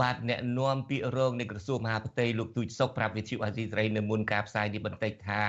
[0.00, 5.42] បាទអ្នកនាំពាក្យរងនៃក្រសួងមហាផ្ទៃលោកទូចសុកប្រាប់វិទ្យុអាស៊ីសេរីនៅមុនការផ្សាយនេះបន្តិចថា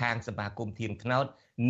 [0.00, 1.26] ខាងសមាគមធៀងថ្នោត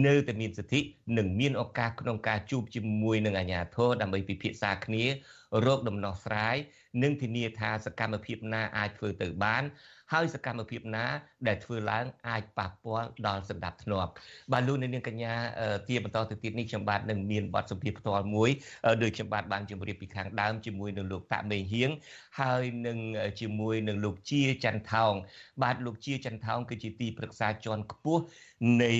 [0.07, 0.81] នៅតែមានសិទ្ធិ
[1.19, 5.05] និងមានឱកាសក្នុងការជួបជាមួយនឹងអាជ្ញាធរដើម្បីពិភាក្សាគ្នា
[5.67, 6.57] រកដំណោះស្រាយ
[7.03, 9.63] និងធានាថាសកម្មភាពណាអាចធ្វើទៅបាន
[10.13, 11.07] ហើយសកម្មភាពណា
[11.49, 14.09] ដែលធ្វើឡើងអាចប៉ះពាល់ដល់សន្តិភាព
[14.53, 15.33] បាទលោកនាងកញ្ញា
[15.89, 18.51] ជាបន្តទៅទៀតនេះខ្ញុំបាទនឹងមានបទសម្ភាសន៍ផ្ទាល់មួយ
[19.03, 21.91] ដោយខ្ញុំបាទបានជម្រាបពីខាងដើមជាមួយនឹងលោកតាមេហៀង
[22.41, 22.99] ហើយនឹង
[23.41, 25.13] ជាមួយនឹងលោកជាច័ន្ទថោង
[25.63, 28.23] បាទលោកជាច័ន្ទថោងគឺជាទីប្រឹក្សាជាន់ខ្ពស់
[28.83, 28.93] នៃ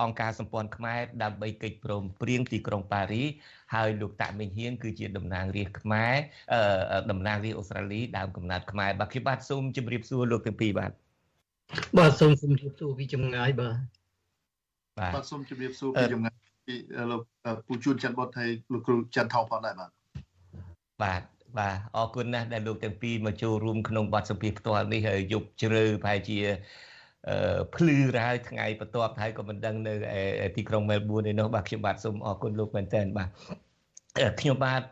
[0.00, 3.22] អង្គការសម្ព័ន្ធខ្មែរដើម្បីកិច្ចព្រមព្រៀងទីក្រុងប៉ារី
[3.74, 6.14] ហើយលោកតាមេហៀងគឺជាតំណាងរាស្ត្រខ្មែរ
[7.10, 11.09] តំណាងរាស្ត្រអូស្ត្រាលីដើមកំណើតខ្មែរបាទខ្ញុំបាទសូមជម្រាបសួរលោកទាំងពីរបាទ
[11.98, 13.76] បាទសូមជម្រាបសួរពីចម្ងាយបាទ
[14.98, 16.34] បាទសូមជម្រាបសួរពីចម្ងាយ
[16.66, 16.74] ពី
[17.10, 17.22] លោក
[17.66, 19.90] ពូជួនច័ន្ទបុតហើយលោកគ្រូច័ន្ទថោផងដែរបាទ
[21.02, 21.22] បាទ
[21.58, 26.38] បាទអរគុណណាស់ដែលលោកទាំងពីរមកចូលរួមក្នុងបទសម្ភាសន៍ផ្ទាល់នេះហើយយប់ជ្រៅប្រហែលជា
[27.74, 29.94] ភ្លឺរហើយថ្ងៃបន្ទាប់ហើយក៏មិនដឹងនៅ
[30.56, 33.28] ទីក្រុងមែលប៊នឯនោះបាទខ្ញុំបាទសូមអរគុណលោកមែនតើបាទ
[34.40, 34.82] ខ្ញុំបាទ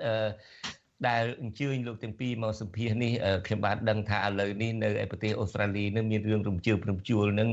[1.06, 3.12] ដែលអញ្ជើញលោកទាំងពីរមកសម្ភាសនេះ
[3.46, 7.50] ខ្ញុំបាទដឹងថាឥឡូវនេះនៅឯប្រទេសអូស្ត្រាលីនឹងមានរឿងរំជើបរំជួលនឹង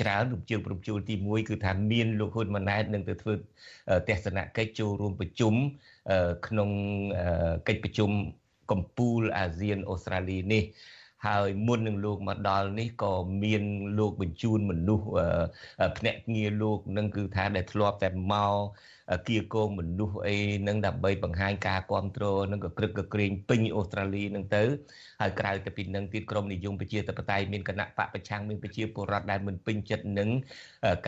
[0.00, 3.34] ច្រើនរំជើបរំជួលទី1គឺថាមានលោកហ៊ុនម៉ាណែតនឹងទៅធ្វើ
[4.08, 5.54] ទស្សនកិច្ចចូលរួមប្រជុំ
[6.46, 6.70] ក្នុង
[7.68, 8.10] កិច្ចប្រជុំ
[8.70, 10.64] កម្ពុជាអាស៊ានអូស្ត្រាលីនេះ
[11.26, 13.62] ហើយមុននឹងលោកមកដល់នេះក៏មាន
[13.98, 15.06] លោកបញ្ជូនមនុស្ស
[15.98, 18.56] ភ្នាក់ងារលោកនឹងគឺថាដែលធ្លាប់តែមក
[19.28, 20.36] គៀកងមនុស្សអី
[20.68, 24.64] នឹងដើម្បីបង្ហាញការគ្រប់គ្រងនឹងក៏ក្រឹកក៏ក្រែងពេញអូស្ត្រាលីនឹងទៅ
[25.20, 30.30] ហើយក្រៅទៅពីនឹងទៀតក្រមនិយមប្រជាធិបតេយ្យមានគណៈបកប្រឆាំងមានប្រជាពលរដ្ឋដែលមិនពេញចិត្តនឹង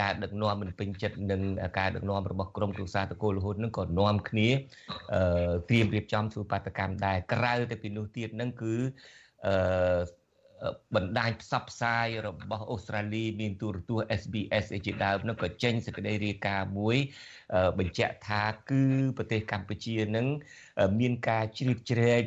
[0.00, 1.42] ការដឹកនាំមិនពេញចិត្តនឹង
[1.78, 4.48] ការដឹកនាំរបស់ក្រមគ្រួសារតកូលរហូតនឹងក៏នាំគ្នា
[5.68, 8.74] ត្រៀមរៀបចំធ្វើបាតកម្មដែរក្រៅទៅពីនោះទៀតនឹងគឺ
[9.46, 9.54] អឺ
[10.94, 16.96] បណ្ដាញផ្សព្វផ្សាយរបស់អូស្ត្រាលីមានទូរទស្សន៍ SBS ជាដើមនោះក៏ចេញសេចក្តីរាយការណ៍មួយ
[17.78, 18.84] បញ្ជាក់ថាគឺ
[19.16, 20.26] ប្រទេសកម្ពុជានឹង
[21.00, 22.22] មានការជ្រៀតជ្រែក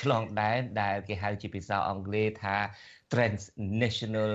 [0.00, 2.56] ឆ្លងដែនដែលគេហៅជាភាសាអង់គ្លេសថា
[3.12, 4.32] transnational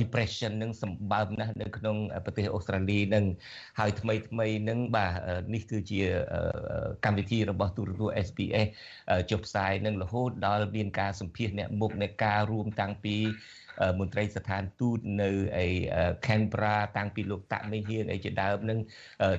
[0.00, 3.24] repression នឹងសម្បើមណាស់នៅក្នុងប្រទេសអូស្ត្រាលីនឹង
[3.78, 5.12] ហើយថ្មីថ្មីនឹងបាទ
[5.54, 6.00] នេះគឺជា
[7.04, 8.68] កម្មវិធីរបស់ទូរទស្សន៍ SBS
[9.30, 13.16] ចុះផ្សាយនឹងរហូតដល់មានការសម្ភាសអ្នកមុខនៃការរួមតាំងពី
[14.00, 15.30] មន្ត្រីស្ថានទូតនៅ
[15.64, 15.66] ឯ
[16.26, 18.78] Canberra តាំងពីលោកតាក់មេហៀងអីជាដើមនឹង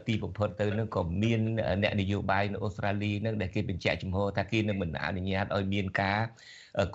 [0.08, 1.42] ទីបំផុតទៅនឹងក៏មាន
[1.84, 6.22] អ្នកនយោបាយនៅអូស្ត្រាលីនឹងដែលគេបញ្ជាក់ចំហថាគេនឹងមិនអនុញ្ញាតឲ្យមានការ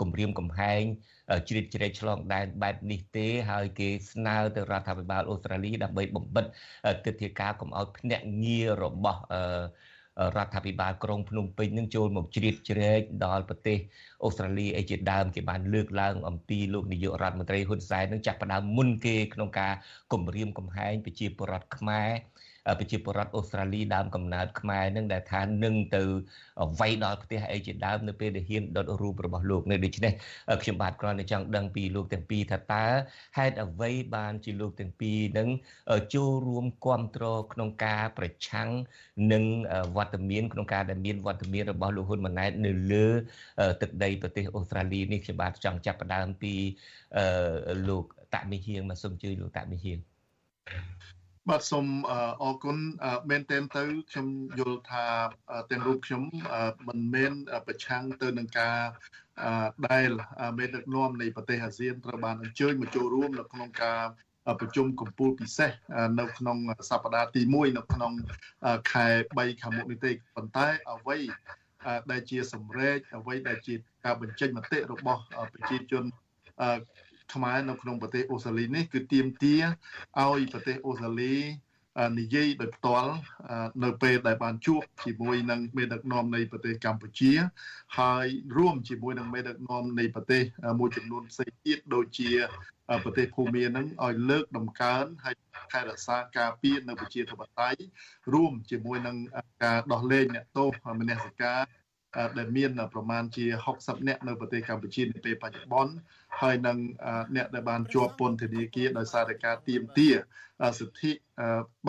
[0.00, 0.82] គម្រាមកំហែង
[1.48, 6.44] ជ្រៀតជ្រែកឆ្លងដែនបែបនេះទេហើយគេស្នើទៅរដ្ឋាភិបាលអូស្ត្រាលីដើម្បីបំបិត
[7.04, 9.20] ទិដ្ឋាការកុំឲ្យភ្នាក់ងាររបស់
[10.36, 13.78] រដ្ឋាភិបាលក្រុងភ្នំពេញនឹងចូលមកជ្រៀតជ្រែកដល់ប្រទេស
[14.24, 19.72] អូស្ត្រាលីអីជាដើមគេបានលើកឡើងអំពីលោកនាយករដ្ឋមន្ត្រីហ៊ុនសែននឹងចាប់ផ្ដើមមុនគេក្នុងការ
[20.12, 22.10] គម្រាមកំហែងប្រជាពលរដ្ឋខ្មែរ
[22.78, 26.02] ប្រជាពលរដ្ឋអូស្ត្រាលីដើមកំណើតខ្មែរនឹងដែលថានឹងទៅ
[26.80, 30.12] វាយដល់ផ្ទះអីជាដើមនៅពេលដែលហ៊ានដុតរូបរបស់លោកនៅដូច្នេះ
[30.62, 32.84] ខ្ញុំបាទគ្រាន់តែចង់ដឹងពីលោកទាំងពីរថាតើ
[33.36, 35.48] ហេតុអ្វីបានជាលោកទាំងពីរនឹង
[36.14, 38.68] ចូលរួមគ្រប់គ្រងក្នុងការប្រឆាំង
[39.32, 39.44] នឹង
[39.96, 43.06] វត្តមានក្នុងការដែលមានវត្តមានរបស់លោកហ៊ុនម៉ាណែតនៅលើ
[43.82, 46.54] ទឹកដីប្រទេសអូស្ត្រាលីនេះខ្ញុំបាទចង់ចាប់ផ្ដើមពី
[47.88, 48.04] លោក
[48.34, 49.98] តាក់មីហៀងមកសូមជួយលោកតាក់មីហៀង
[51.50, 51.86] បាទសូម
[52.42, 52.76] អរគុណ
[53.30, 54.26] មែនទែនទៅខ្ញុំ
[54.58, 55.04] យល់ថា
[55.70, 56.22] ទាំងរូបខ្ញុំ
[56.88, 57.32] មិនមែន
[57.66, 58.78] ប្រឆាំងទៅនឹងការ
[59.90, 60.10] ដែល
[60.58, 64.02] មេដឹកនាំនៃប្រទេសអាស៊ានត្រូវបានអញ្ជើញមកចូលរួមនៅក្នុងការ
[64.60, 65.70] ប្រជុំកំពូលពិសេស
[66.20, 66.58] នៅក្នុង
[66.90, 68.12] សប្តាហ៍ទី1នៅក្នុង
[68.92, 71.18] ខែ3ខាងមុខនេះទេប៉ុន្តែអ្វី
[72.10, 73.74] ដែលជាសម្រេចអ្វីដែលជា
[74.04, 75.22] ការបញ្ចេញមតិរបស់
[75.52, 76.04] ប្រជាជន
[77.34, 79.62] ខ្មែរនៅក្នុងប្រទេសអូស្ត្រាលីនេះគឺទាមទារ
[80.22, 81.36] ឲ្យប្រទេសអូស្ត្រាលី
[82.20, 83.14] និយាយដោយផ្ទាល់
[83.84, 87.32] នៅពេលដែលបានជួបជាមួយនឹងមេដឹកនាំនៃប្រទេសកម្ពុជា
[87.98, 90.42] ហើយរួមជាមួយនឹងមេដឹកនាំនៃប្រទេស
[90.80, 92.30] មួយចំនួនផ្សេងទៀតដូចជា
[93.04, 95.34] ប្រទេសភូមានឹងឲ្យលើកដំកើងហើយ
[95.72, 97.80] ថែរក្សាការពារនៅប្រជាធិបតេយ្យ
[98.34, 99.16] រួមជាមួយនឹង
[99.64, 100.70] ការដោះលែងអ្នកទោស
[101.00, 101.62] មនសិការ
[102.38, 103.46] ដែលមានប្រមាណជា
[103.76, 105.92] 60នាក់នៅប្រទេសកម្ពុជានាពេលបច្ចុប្បន្ន
[106.40, 106.78] ហើយនឹង
[107.36, 110.08] អ្នកដែលបានជាប់ពន្ធនាគារដោយសារតែការទៀមទា
[110.78, 111.10] សិទ្ធិ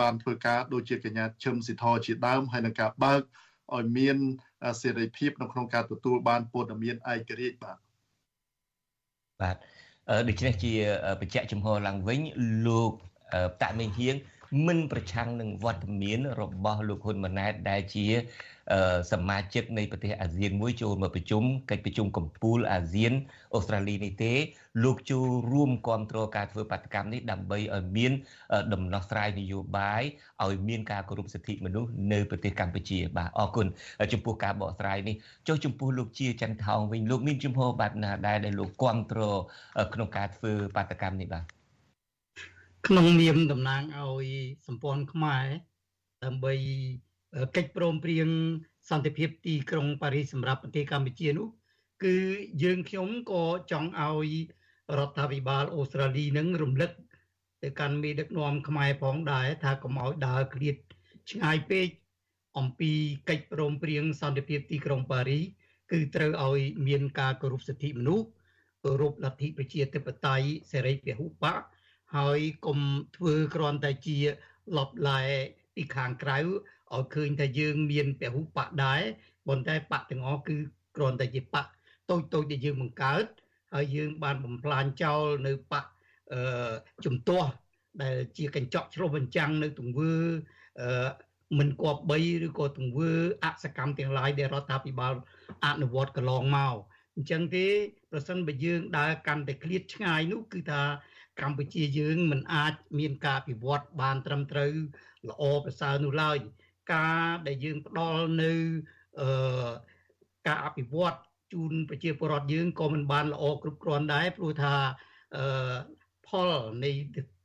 [0.00, 3.22] បានធ្វើការដូចជាកញ្ញាឈឹមសិទ្ធរជាដើមហើយនឹងការបើក
[3.76, 4.16] ឲ្យមាន
[4.82, 7.76] សេរីភាពនៅក្នុងការទទួលបានព័ត៌មានឯករាជ្យបាទ
[9.42, 9.56] បាទ
[10.28, 10.72] ដូច្នេះជា
[11.20, 12.20] បញ្ជាក់ចំហឡើងវិញ
[12.66, 12.92] លោក
[13.62, 14.16] តាក់មេងហៀង
[14.66, 18.06] មិនប្រឆាំងនឹងវត្តមានរបស់លោកហ៊ុនម៉ាណែតដែលជា
[19.12, 23.12] សមាជិកនៃប្រទេសអាស៊ានមួយចូលមកប្រជុំកិច្ចប្រជុំកំពូលអាស៊ាន
[23.54, 24.32] អូស្ត្រាលីនេះទេ
[24.84, 28.12] លោកចូលរួមគ្រប់គ្រងការធ្វើបាតកម្មនេះដើម្បីឲ្យមាន
[28.72, 30.02] ដំណោះស្រាយនយោបាយ
[30.44, 33.66] ឲ្យមានការគោរពសិទ្ធិមនុស្សនៅប្រទេសកម្ពុជាបាទអរគុណ
[34.12, 35.14] ចំពោះការបកស្រាយនេះ
[35.48, 39.38] ចុះចំពោះលោកជាច័ន្ទថោងវិញលោកមានជំហរបែបណាដែរដែលលោកគ្រប់គ្រង
[39.94, 41.57] ក្នុងការធ្វើបាតកម្មនេះបាទ
[42.86, 44.28] ក្នុងនាមតំណាងឲ្យ
[44.66, 45.46] សម្ព័ន្ធខ្មែរ
[46.24, 46.54] ដើម្បី
[47.56, 48.28] កិច្ចព្រមព្រៀង
[48.90, 51.48] សន្តិភាពទីក្រុងប៉ារីសសម្រាប់ប្រទេសកម្ពុជានោះ
[52.04, 52.16] គឺ
[52.62, 54.32] យើងខ្ញុំក៏ចង់ឲ្យ
[54.98, 56.90] រដ្ឋាភិបាលអូស្ត្រាលីនឹងរំលឹក
[57.62, 60.76] ទៅកាន់មេដឹកនាំខ្មែរផងដែរថាកុំឲ្យដើរឃ្លាត
[61.30, 61.88] ឆ្ងាយពេក
[62.58, 62.92] អំពី
[63.28, 65.44] កិច្ចព្រមព្រៀងសន្តិភាពទីក្រុងប៉ារីស
[65.92, 68.26] គឺត្រូវឲ្យមានការគោរពសិទ្ធិមនុស្ស
[68.84, 71.62] គោរពលទ្ធិប្រជាធិបតេយ្យសេរីពហុបក
[72.16, 72.80] ហើយកុំ
[73.16, 74.18] ធ្វើគ្រាន់តែជា
[74.76, 75.22] លបឡែ
[75.74, 79.00] ពីខាងក្រៅឲ្យឃើញថាយើងមានពហុបកដែរ
[79.46, 80.56] ប៉ុន្តែបកទាំងអស់គឺ
[80.96, 81.66] គ្រាន់តែជាបក
[82.10, 83.24] តូចតូចដែលយើងបង្កើត
[83.74, 85.84] ហើយយើងបានបំផ្លាញចោលនៅបក
[86.32, 86.72] អឺ
[87.04, 87.50] ជំទាស់
[88.02, 90.12] ដែលជាកញ្ចក់ឆ្លុះបញ្ចាំងនៅទង្វើ
[90.80, 91.08] អឺ
[91.58, 93.10] មិនគប្បីឬក៏ទង្វើ
[93.44, 95.14] អសកម្មទាំងឡាយដែលរដ្ឋាភិបាល
[95.66, 96.76] អនុវត្តកន្លងមក
[97.16, 97.66] អញ្ចឹងទេ
[98.10, 100.82] ប្រសិនបើយើងដើរកាន់តែឃ្លាតឆ្ងាយនោះគឺថា
[101.40, 104.72] កម្ពុជាយើងមិនអាចមានការពិវត្តបានត្រឹមត្រូវ
[105.28, 106.36] ល្អប្រសើរនោះឡើយ
[106.94, 108.52] ការដែលយើងផ្ដល់នៅ
[109.20, 109.68] អឺ
[110.46, 111.18] ការអភិវឌ្ឍ
[111.52, 114.74] ជូនប្រជាពលរដ្ឋយើងក៏មិនបានល្អគ្រប់គ្រាន់ដែរព្រោះថា
[115.36, 115.76] អឺ
[116.28, 116.50] ផល
[116.84, 116.90] នៃ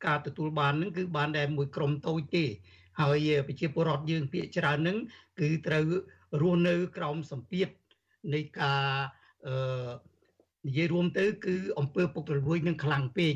[0.06, 2.46] ការទទួលបាននឹងគឺបានតែមួយក្រុមតូចទេ
[3.02, 4.98] ហើយប្រជាពលរដ្ឋយើងភាគច្រើននឹង
[5.40, 5.86] គឺត្រូវ
[6.42, 7.68] រស់នៅក្រោមសម្ពាធ
[8.34, 8.86] នៃការ
[9.48, 9.92] អឺ
[10.68, 13.36] និយាយរួមទៅគឺអំពើពុករលួយនឹងខ្លាំងពេក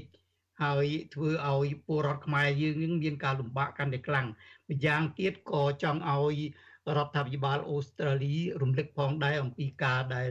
[0.63, 4.27] ហើយធ្វើឲ្យពលរដ្ឋខ្មែរយើងនឹងមានការលំបាកកាន់តែខ្លាំង
[4.69, 6.39] ម្យ៉ាងទៀតក៏ចង់ឲ្យ
[6.97, 10.29] រដ្ឋាភិបាលអូស្ត្រាលីរំលឹកផងដែរអំពីការដែល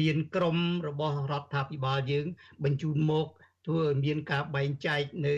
[0.00, 0.58] មានក្រម
[0.88, 2.26] របស់រដ្ឋាភិបាលយើង
[2.64, 3.26] បញ្ជូនមក
[3.66, 5.36] ធ្វើឲ្យមានការបែងចែកនៅ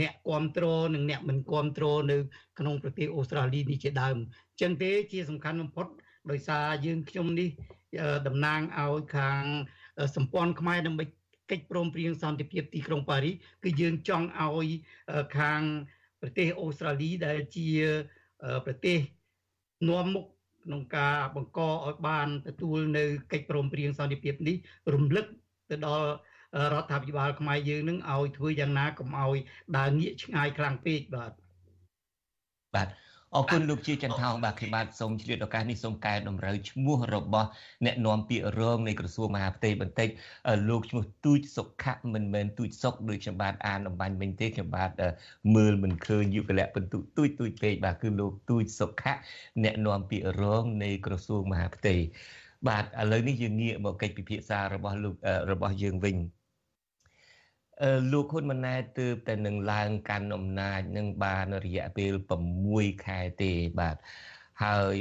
[0.00, 2.16] អ្នកគ្រប់គ្រងនិងអ្នកមិនគ្រប់គ្រងនៅ
[2.58, 5.86] ក្នុងប្រទេសអូស្ត្រាលីនេះជាដើមអញ្ចឹងទេជាសំខាន់បំផុត
[6.30, 7.48] ដោយសារយើងខ្ញុំនេះ
[8.26, 9.42] តំណាងឲ្យខាង
[10.16, 11.04] សម្ព័ន្ធខ្មែរដើម្បី
[11.50, 13.34] កិច្ចព្រមព្រៀងសន្តិភាពទីក្រុងប៉ារីស
[13.64, 14.68] គឺយើងចង់ឲ្យ
[15.38, 15.60] ខាង
[16.20, 17.68] ប្រទេសអូស្ត្រាលីដែលជា
[18.66, 18.98] ប្រទេស
[19.88, 20.24] នាំមុខ
[20.64, 24.56] ក្នុងការបង្កឲ្យបានទទួលនៅកិច្ចព្រមព្រៀងសន្តិភាពនេះ
[24.94, 25.26] រំលឹក
[25.70, 26.08] ទៅដល់
[26.72, 29.36] រដ្ឋាភិបាលខ្មែរយើងនឹងឲ្យធ្វើយ៉ាងណាកុំឲ្យ
[29.76, 31.32] ដើរងាកឆ្ងាយខ្លាំងពេកបាទ
[32.74, 32.88] បាទ
[33.36, 37.48] អរគុណលោកជាចន្ទថោងបាទខ្ញុំបាទសូមឆ្លៀតឱកាសនេះសូមកែតម្រូវឈ្មោះរបស់
[37.84, 40.08] អ្នកនាំពាក្យរងនៃក្រសួងមហាផ្ទៃបន្តិច
[40.68, 44.90] លោកឈ្មោះទូចសុខៈមិនមែនទូចសុកដូចខ្ញុំបាទអានអំបញ្ញមិញទេខ្ញុំបាទ
[45.54, 49.14] មើលមិនឃើញយុគលៈបន្ទុទូចទូចពេកបាទគឺលោកទូចសុខៈ
[49.64, 51.94] អ្នកនាំពាក្យរងនៃក្រសួងមហាផ្ទៃ
[52.68, 55.14] បាទឥឡូវនេះយើងងាកមកកិច្ចពិភាក្សារបស់លោក
[55.50, 56.16] របស់យើងវិញ
[58.12, 62.12] លោកហ៊ុនម៉ាណែតទើបតែនឹងឡើងកាន់អំណាចនឹងបានរយៈពេល
[62.58, 63.96] 6ខែទេបាទ
[64.64, 64.98] ហើយ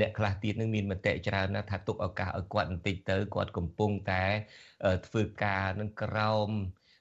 [0.00, 4.24] អ្នកខ្លះទៀតនឹងមានមតិច្រើនណាស់ថាទុកឱកាសឲ្យគាត់បន្តិចទៅគាត់កំពុងតែ
[5.06, 6.50] ធ្វើការនឹងក្រោម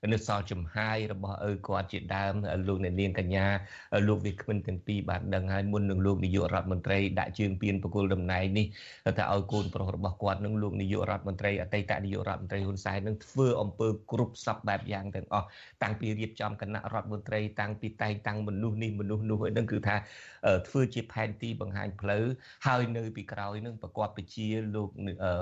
[0.06, 2.34] នៅសល់ចំហាយរបស់ឪគាត់ជាដើម
[2.68, 3.46] លោកអ្នកនាងកញ្ញា
[4.08, 8.66] លោកវាគ្មិនទាំងពីរបានដឹងហើយមុននឹងលោកនាយករដ្ឋមន្ត្រីដាក់ជើងពៀនបកគលតំណែងនេះ
[9.18, 15.48] ថាឲ្យកូនប្រុសរបស់គាត់នឹងលោកនាយករដ្ឋមន្ត្រីអតីតនាយករដ្ឋមន្ត្រីហ៊ុនសែននឹងធ្វើអំពើគ្រប់សពបែបយ៉ាងទាំងអស់
[15.84, 19.96] តាំងពីរៀបចំគណៈរដ្ឋមន្ត្រីតាំងពីតែងតាំងមនុស្សនេះមនុស្សនោះឯនឹងគឺថា
[20.68, 22.26] ធ្វើជាផែនទីបង្ហាញផ្លូវ
[22.66, 24.90] ហើយនៅពីក្រោយនឹងប្រកបពជាលោក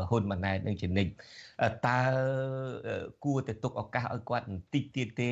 [0.10, 1.12] ហ៊ុនម៉ាណែតនឹងជានិច្ច
[1.88, 2.02] តើ
[3.26, 5.32] គួរតែទុកឱកាសឲ្យគាត់បន្តិចទៀតទេ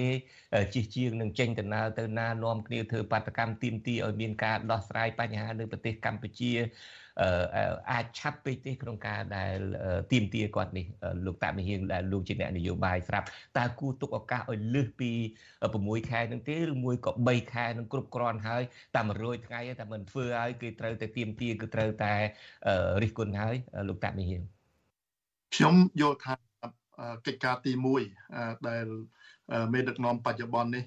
[0.74, 6.52] ជិះជាងនឹងចេញដំណើរទៅណានាំគ្នាធ្វើបាតកម្មទីមទីឲ្យមានការដោះស្រាយបញ្ហានៅប្រទេសកម្ពុជា
[7.92, 9.58] អាចឆាប់ពេកទេក្នុងការដែល
[10.12, 10.86] ទៀមទាគាត់នេះ
[11.26, 15.12] លោកតាមហៀងដែលលោកជាអ្នកនយោបាយស្រាប់តើគួរទុកឱកាសឲ្យលើសពី
[15.62, 18.64] 6ខែនឹងទេឬមួយក៏3ខែនឹងគ្រប់គ្រាន់ហើយ
[18.96, 22.14] តែ100ថ្ងៃតែមិនធ្វើឲ្យគេត្រូវតែទៀមទាគឺត្រូវតែ
[23.02, 23.56] រិះគន់ហើយ
[23.90, 24.42] លោកតាមហៀង
[25.56, 26.53] ខ្ញុំយល់ថា
[27.26, 27.72] កិច្ចការទី
[28.20, 28.88] 1ដែល
[29.74, 30.84] មេដឹកនាំបច្ចុប្បន្ននេះ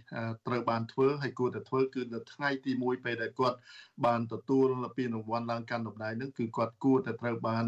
[0.47, 3.59] ត្រូវបានធ្វើហើយគួរតែធ្វើគឺនៅថ្ងៃទី1ពេលដែលគាត់
[4.07, 7.65] បានទទួលពានរង្វាន់ឡើងកាន់តំណែងនឹងគឺគាត់គួរតែត្រូវបាន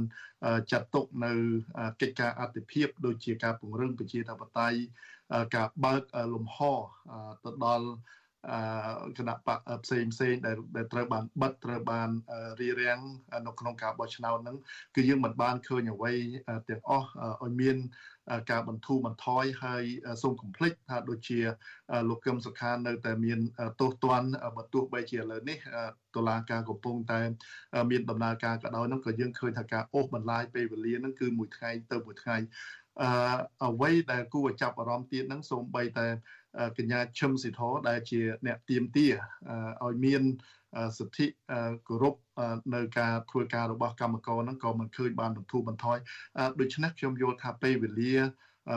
[0.73, 1.33] ចាត់ទុកនៅ
[2.01, 4.79] កិច្ចការអធិភាពដូចជាការពង្រឹងប្រជាធិបតេយ្យ
[5.57, 6.03] ការបើក
[6.35, 6.59] លំហ
[7.45, 7.89] ទៅដល់
[9.19, 12.11] គណៈបកផ្សេងផ្សេងដែលដែលត្រូវបានបិទត្រូវបាន
[12.61, 12.99] រៀបរៀង
[13.47, 14.57] នៅក្នុងការបោះឆ្នោតហ្នឹង
[14.95, 16.13] គឺយើងមិនបានឃើញអ្វី
[16.69, 17.09] ទាំងអស់
[17.43, 17.77] ឲ្យមាន
[18.51, 19.85] ការបន្ធូរបន្ថយហើយ
[20.23, 21.39] សូមគំ plex ថាដូចជា
[22.09, 23.39] លោកកឹមសុខានៅតែមាន
[23.81, 25.59] ទោសទណ្ឌបើទោះបីជាឥឡូវនេះ
[26.17, 27.21] តុលាការកំពុងតែ
[27.91, 32.37] មានដំណើរការក៏ដោយនោះក៏យើងឃើញថាការអូសបន្លាយពេលវេលាហ្នឹងគឺមួយថ្ងៃទៅមួយថ្ងៃ
[33.03, 33.11] អឺ
[33.67, 36.07] អ្វីដែលគួរចាប់អារម្មណ៍ទៀតហ្នឹងសូម្បីតែ
[36.79, 39.07] កញ្ញាឈឹមស៊ីធដែលជាអ្នកទៀមទា
[39.85, 40.23] ឲ្យមាន
[40.99, 41.27] សិទ្ធិ
[41.89, 42.15] គោរព
[42.75, 45.99] នៅការធ្វើការរបស់កម្មករហ្នឹងក៏មិនឃើញបានបន្ធូរបន្ថយ
[46.61, 48.15] ដូច្នេះខ្ញុំយល់ថាពេលវេលា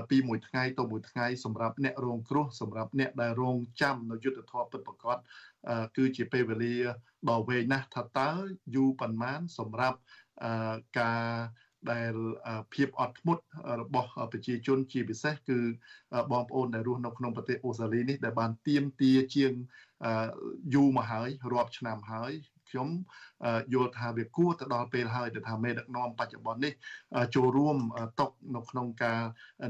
[0.09, 5.17] ពីមួយថ្ងៃទៅមួយថ្ងៃសម្រាប់អ្នករងគ្រោះសម្រាប់អ្នកដែលរងចាំនៅយុទ្ធធម៌ពិតប្រាកដ
[5.97, 6.75] គឺជាពេលវេលា
[7.29, 8.31] ដ៏វែងណាស់ថាតើ
[8.75, 9.97] យូរប៉ុន្មានសម្រាប់
[10.99, 11.25] ការ
[11.91, 12.13] ដែល
[12.73, 13.43] ភាពអត់ធ្មត់
[13.81, 15.59] របស់ប្រជាជនជាពិសេសគឺ
[16.31, 19.51] បងប្អូនដែលរស់នៅក្នុងប្រទេសអូស្ត្រាលីនេះដែលបានទៀមទាជាង
[20.73, 22.33] យូរមកហើយរាប់ឆ្នាំហើយ
[22.71, 22.89] ខ្ញុំ
[23.73, 26.73] យល់ថាវាគួរទៅដល់ពេលហើយដែលថាមេដឹកនាំបច្ចុប្បន្ននេះ
[27.35, 27.77] ចូលរួម
[28.19, 29.21] តកនៅក្នុងការ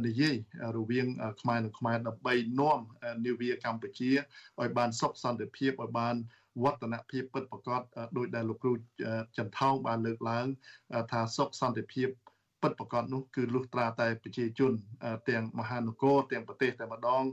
[0.07, 0.36] និយាយ
[0.78, 1.07] រវាង
[1.41, 2.80] ខ្មែរនិងខ្មែរដើម្បីនាំ
[3.26, 4.12] នាវាកម្ពុជា
[4.59, 6.16] ឲ្យបានសុខសន្តិភាពឲ្យបាន
[6.64, 7.82] វឌ្ឍនភាពពិតប្រកប
[8.18, 8.74] ដោយដែលលោកគ្រូ
[9.38, 10.45] ចន្ទថោងបានលើកឡើង
[11.12, 12.10] ថាសុខសន្តិភាព
[12.62, 14.74] ពិតប្រកបនោះគឺលុះត្រាតែប្រជាជន
[15.30, 17.24] ទាំងមហានគរទាំងប្រទេសតែម្ដង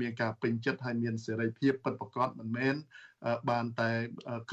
[0.00, 2.74] មានការពេញចិត្តហើយមានសេរីភាពពិតប្រកបមិនមែន
[3.50, 3.90] បានតែ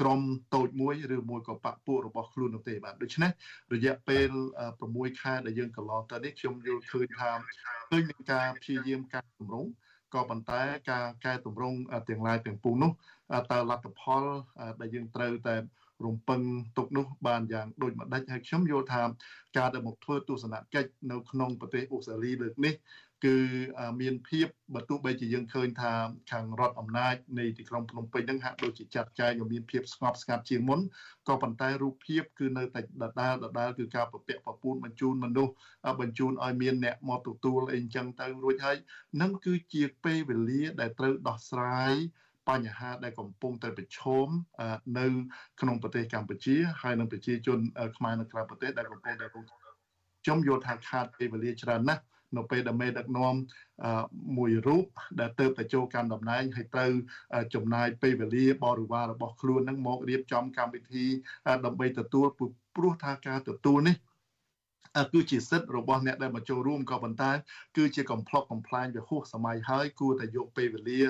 [0.00, 0.20] ក្រម
[0.54, 3.30] តូចមួយឬមួយក៏បពពួករបស់ខ្លួននោះទេបាទដូច្នេះ
[3.74, 4.30] រយៈពេល
[4.76, 7.30] 6ខែដែលយើងកន្លងទៅនេះខ្ញុំយល់ឃើញថា
[7.90, 9.70] ឃើញនឹងការព្យាយាមការទម្រង់
[10.16, 10.60] ក៏ប៉ុន្តែ
[10.90, 12.90] ការកែតម្រង់ទាំងឡាយទាំងពួងនោះ
[13.52, 14.24] តើលទ្ធផល
[14.80, 15.56] ដែលយើងត្រូវតែ
[16.04, 16.40] រំពឹង
[16.76, 19.02] ទុកនោះបានយ៉ាងដូចម្ដេចហើយខ្ញុំយល់ថា
[19.56, 22.74] ការដែលមកធ្វើទស្សនកិច្ចនៅក្នុងប្រទេសអូស្ត្រាលីលើកនេះ
[23.24, 23.36] គឺ
[24.00, 25.92] មានភាពបើទោះបីជាយើងឃើញថា
[26.30, 30.80] ខាងរដ្ឋអំណាចនៃទីក្រុងភ្នំពេញហ្នឹងហាក់ដូចជាចាត់ចែងមានភាពស្ងប់ស្ងាត់ជាងមុន
[31.28, 35.52] ក៏ប៉ុន្តែរូបភាពគឺនៅតែដដែលដដែលគឺការប្រពាក់ប្រពូនបញ្ជូនមនុស្ស
[36.00, 38.76] បញ្ជូនឲ្យមានអ្នកមកទទួលអីអញ្ចឹងទៅរួចហើយ
[39.22, 41.94] នឹងគឺជាពេលវេលាដែលត្រូវដោះស្រាយ
[42.48, 44.28] បញ្ហាដែលកំពុងតែប្រឈម
[44.98, 45.06] នៅ
[45.60, 47.58] ក្នុងប្រទេសកម្ពុជាហើយនិងប្រជាជន
[47.96, 52.02] ខ្មែរនៅក្រៅប្រទេសដែលកំពុងតែខ្ញុំយល់ថាខាតពេលវេលាច្រើនណាស់
[52.36, 53.34] នៅពេលដែលមេដឹកនាំ
[54.36, 54.84] មួយរូប
[55.20, 56.92] ដែលទៅតែចូលកាន់តំណែងហើយត្រូវ
[57.54, 61.06] ចំណាយពេលវេលាបរិវាររបស់ខ្លួននឹងមករៀបចំកម្មវិធី
[61.64, 62.26] ដើម្បីទទួល
[62.76, 63.96] ព្រោះថាការទទួលនេះ
[65.12, 67.30] គឺជាសិទ្ធិរបស់អ្នកដែលមកចូលរួមក៏ប៉ុន្តែ
[67.76, 71.02] គឺជាកំ pl ុកកំ pl ែងវាហួសសម័យហើយគួរតែយកពេលវេលា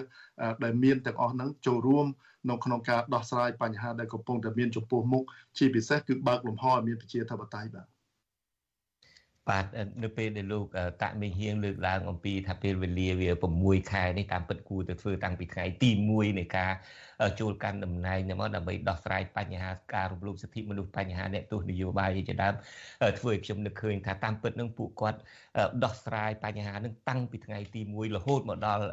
[0.65, 2.07] ដែលមានទាំងអស់ហ្នឹងចូលរួម
[2.51, 5.25] នៅក្នុងការដោះស្រាយបញ្ហាដែលកំពុងតែមានចំពោះមុខ
[5.59, 7.96] ជាពិសេសគឺបើកលំហឲ្យមានប្រជាធិបតេយ្យបាទ
[9.49, 9.65] បាទ
[10.03, 10.67] នៅពេលដែលលោក
[11.03, 13.31] តាក់មេហៀងលើកឡើងអំពីថាពេលវេលាវា
[13.61, 16.73] 6ខែនេះតាមពិតគួរទៅធ្វើតាំងពីថ្ងៃទី1នៃការ
[17.41, 22.55] ចូលកាន់តំណែងនេះមកដើម្បីដោះស្រាយបញ្ហាការរំលោភសិទ្ធិមនុស្សបញ្ហាអ្នកទោសនយោបាយជាដើម
[23.19, 25.19] ធ្វើឲ្យខ្ញុំនឹកឃើញថាតាមពិតនឹងពួកគាត់
[25.85, 28.85] ដោះស្រាយបញ្ហានឹងតាំងពីថ្ងៃទី1រហូតមកដល់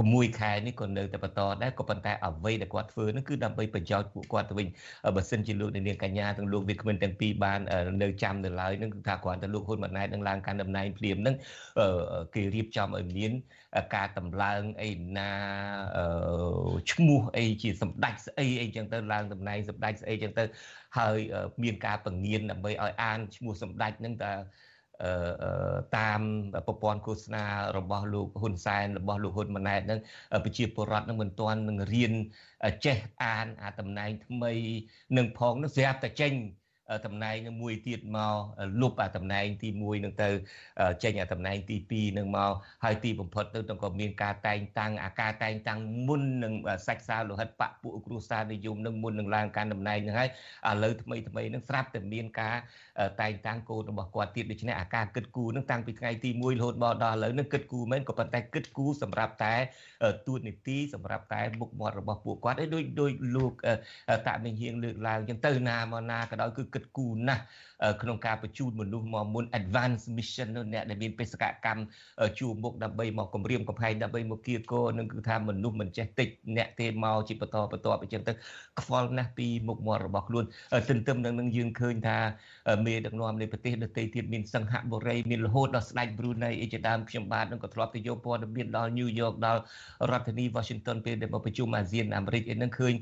[0.00, 4.66] 6ខែនេះក៏នៅតែបន្តដែរក៏ប៉ុន្តែអ្វីដែលគាត់ធ្វើនោះគឺដើម្បីប្រយោជន៍ពួកគាត់ទៅវិញ
[5.16, 7.60] បើសិនជាលោកនាងកញ្ញាទាំងលោកវាគ្មិនទាំងពីរបាន
[8.02, 11.36] នៅចាំនៅឡើយនឹងគឺថាគ្រាន់តែលោកហ៊ុនម៉ាណែតនឹងឡើងកាន់តំណែងភ្លាមនឹង
[12.34, 13.32] គេរៀបចំឲ្យមាន
[13.94, 15.30] ការតម្លើងអីណា
[16.92, 20.44] ឈ្មោះអីជាសម្ដេចស្អីអីចឹងទៅឡើងតំណែងសម្ដេចស្អីចឹងទៅ
[20.98, 21.18] ហើយ
[21.62, 24.32] មានការពង្រៀនដើម្បីឲ្យអានឈ្មោះសម្ដេចនឹងតើ
[25.96, 26.20] តាម
[26.66, 27.44] ប្រព័ន្ធឃោសនា
[27.78, 30.00] របស់លោកហ៊ុនសែនរបស់លោកហ៊ុនម៉ាណែតនឹង
[30.44, 32.12] ប្រជាពលរដ្ឋនឹងមិនទាន់នឹងរៀន
[32.84, 34.52] ចេះអានអាតំណែងថ្មី
[35.16, 36.32] នឹងផងនោះស្រាប់តែចេញ
[37.06, 38.34] តំណែងនឹងមួយទៀតមក
[38.80, 40.28] លុបអាតំណែងទី1នឹងទៅ
[41.02, 42.52] ចេញអាតំណែងទី2នឹងមក
[42.84, 46.54] ហើយទីបំផុតទៅក៏មានការតែងតាំងអាការតែងតាំងមុននឹង
[46.86, 50.28] សាច់សាលោហិតបពពួកគ្រួសារនិយមនឹងមុននឹងឡើងកាន់តំណែងនឹងហើយ
[50.70, 52.56] ឥឡូវថ្មីថ្មីនឹងស្រាប់តែមានការ
[53.20, 59.54] តែងតាំងកូនរបស់គាត់ទៀតដូច្នេះអាការគិតគូរនឹងតាំងពីថ្ងៃទី1រហូតមកដល់ឥឡូវនឹងគិតគូរមែនក៏ប៉ុន្តែគិតគូរសម្រាប់តែ
[60.26, 63.52] ទួនាទីសម្រាប់តែមុខមាត់របស់ពួកគាត់ឯដូចដូចលោក
[64.28, 67.42] តាមេហៀងលើកឡើងចឹងទៅណាមកណាក៏ដោយគឺគិតគូរណាស់
[68.02, 71.82] ក្នុងការបញ្ជូនមនុស្សមកមុន advance mission នោះអ្នកដែលមានបេសកកម្ម
[72.38, 78.32] ជួមុខដើម្បីមកគម្រាមកំហែងដើម្បីមកគៀកោនឹងគឺថាមនុស្សមិនចេះតិចអ្នកទេមកជាបន្តបន្តអញ្ចឹងទៅ
[78.80, 80.44] ខ្វល់ណាស់ពីមុខមាត់របស់ខ្លួន
[80.90, 82.18] ទន្ទឹមនឹងនឹងយើងឃើញថា
[82.86, 89.60] មេដឹកនាំនៃប្រទេសដទៃទៀតមានសង្ហបុរីមានរហូតដល់ស្ដេចប្រ៊ូណៃអីជាដើមខ្ញុំបាទនឹងក៏ធ្លាប់ទៅយកព័ត៌មានដល់ New York ដល់
[90.10, 92.94] រដ្ឋធានី Washington ពេលដែលមកប្រជុំអាស៊ានអាមេរិកអីហ្នឹងឃើញ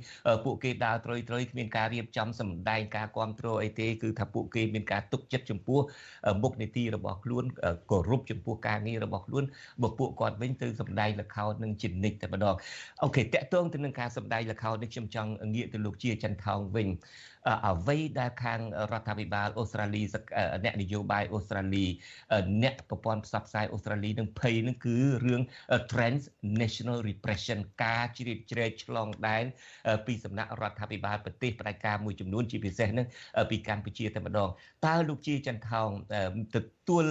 [0.45, 5.81] ពួកគេដើរត្រុយត្រុយគ្មានការរៀបចំសម្ដែងការគ្រប់គ្រងអីទេគឺថាពួកគេមានការទុកចិត្តចំពោះ
[6.43, 7.45] មុខនីតិរបស់ខ្លួន
[7.91, 9.45] គោរពចំពោះការងាររបស់ខ្លួន
[9.83, 12.55] បើពួកគាត់វិញទៅសម្ដែងលខោននឹងជានិច្ចតែម្ដង
[13.03, 16.89] អូខេតកតងទៅនឹងការសម្ដែងលខោននេះខ្ញុំចង់ងាកទៅលោកជាចន្ទថោងវិញ
[17.67, 18.61] អ្វីដែលខាង
[18.93, 20.03] រដ្ឋាភិបាលអូស្ត្រាលី
[20.65, 21.87] អ្នកនយោបាយអូស្ត្រាលី
[22.63, 25.41] អ្នកប្រព័ន្ធផ្សព្វផ្សាយអូស្ត្រាលីនឹងភ័យនឹងគឺរឿង
[25.93, 29.45] transnational repression ការជ្រៀតជ្រែកឆ្លងដែន
[30.07, 33.07] ពីសំណាក់រដ្ឋាភិបាលប្រទេសផ្ដាច់ការមួយចំនួនជាពិសេសនឹង
[33.51, 34.49] ពីកម្ពុជាតែម្ដង
[34.87, 35.89] តើលោកជាចន្ទថោង
[36.57, 37.07] ទទួល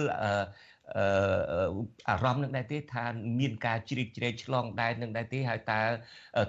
[2.08, 3.04] អារម្មណ៍នឹងដែរទេថា
[3.40, 5.80] មានការជ្រៀតជ្រែកឆ្លងដែននឹងដែរទេហើយតើ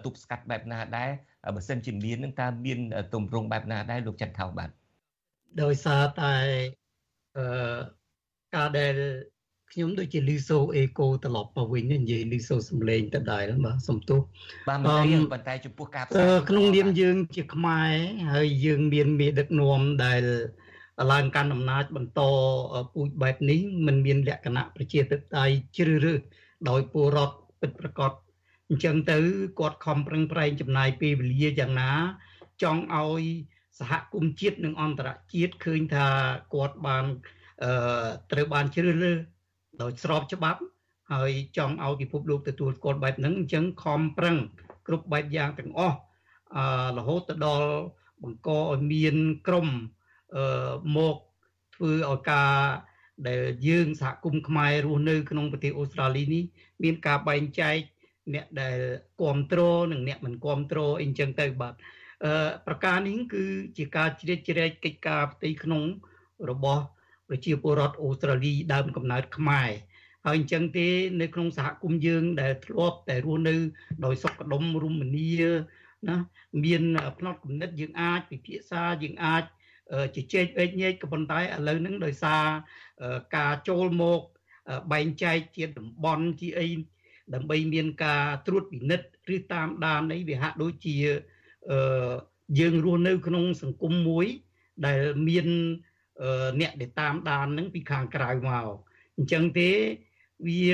[0.06, 1.12] ទប់ស្កាត់បែបណាដែរ
[1.56, 2.80] បើសិនជាមាននឹងតើមាន
[3.14, 4.70] ទម្រង់បែបណាដែរលោកចន្ទថោបាទ
[5.62, 6.34] ដោយសារតែ
[7.38, 7.46] អឺ
[8.56, 8.96] ការដែល
[9.72, 14.20] ខ្ញុំដូចជាលីសូអេកូត្រឡប់មកវិញនិយាយលីសូសំឡេងទៅដែរបាទសំទោស
[14.68, 17.92] បាទមិនរៀងប៉ុន្តែចំពោះការផ្សាយក្នុងនាមយើងជាខ្មែរ
[18.34, 20.24] ហើយយើងមានមេដឹកនាំដែល
[21.12, 22.22] ឡើងកាន់អំណាចបន្ត
[22.94, 26.22] ពូជបែបនេះมันមានលក្ខណៈប្រជាធិបតេយ្យជ្រើសរើស
[26.70, 28.12] ដោយពលរដ្ឋពិតប្រាកដ
[28.72, 29.18] អញ្ចឹងទៅ
[29.60, 31.92] គាត់ខំប្រឹងប្រែងចំណាយពេលវេលាយ៉ាងណា
[32.64, 33.24] ចង់ឲ្យ
[33.80, 36.08] សហគមន៍ជាតិនិងអន្តរជាតិឃើញថា
[36.54, 37.06] គាត់បាន
[37.64, 39.18] អឺត្រូវបានជ្រើសរើស
[39.82, 40.62] ដោយស្របច្បាប់
[41.14, 44.38] ហើយចង់ឲ្យពិភពលោកទទួលស្គាល់បែបហ្នឹងអញ្ចឹងខំប្រឹង
[44.88, 45.98] គ្រប់បែបយ៉ាងទាំងអស់
[46.56, 46.66] អឺ
[46.98, 47.70] រហូតទៅដល់
[48.24, 49.16] បង្កឲ្យមាន
[49.48, 49.68] ក្រម
[50.36, 51.16] អឺមក
[51.76, 52.54] ធ្វើឲ្យការ
[53.28, 56.44] ដែលយើងសហគមន៍ខ្មែររស់នៅក្នុងប្រទេសអូស្ត្រាលីនេះ
[56.84, 57.78] មានការបែងចែក
[58.34, 58.78] អ្នកដែល
[59.20, 61.74] គ្រប់គ្រងនិងអ្នកមិនគ្រប់គ្រងអីចឹងទៅបាទ
[62.26, 62.34] អឺ
[62.68, 63.44] ប្រការនេះគឺ
[63.78, 65.84] ជាការជ្រៀតជ្រែកកិច្ចការផ្ទៃក្នុង
[66.50, 66.84] របស់
[67.30, 69.70] ប្រជាពលរដ្ឋអូស្ត្រាលីដើមកំណើតខ្មែរ
[70.26, 70.88] ហើយអញ្ចឹងទេ
[71.22, 73.56] នៅក្នុងសហគមន៍យើងដែលធ្លាប់តែរស់នៅ
[74.06, 75.32] ដោយសុខដុមរមនា
[76.08, 76.18] ណា
[76.64, 76.84] មាន
[77.18, 79.44] ផ្នត់គំនិតយើងអាចពិភាក្សាយើងអាច
[80.16, 82.44] ជជែកអេកញែកក៏ប៉ុន្តែឥឡូវហ្នឹងដោយសារ
[83.38, 84.20] ការចូលមក
[84.92, 86.68] បែងចែកជាតំបន់ជាអី
[87.36, 90.96] ដើម្បីមានការត្រួតពិនិត្យឬតាមដានអីវាហាក់ដូចជា
[91.72, 92.12] អឺ
[92.60, 94.26] យើងរស់នៅ ក្នុងសង្គមមួយ
[94.86, 95.48] ដែលមាន
[96.62, 98.68] អ្នកដែលតាមដាននឹងពីខាងក្រៅមក
[99.18, 99.70] អញ្ចឹងទេ
[100.48, 100.72] វា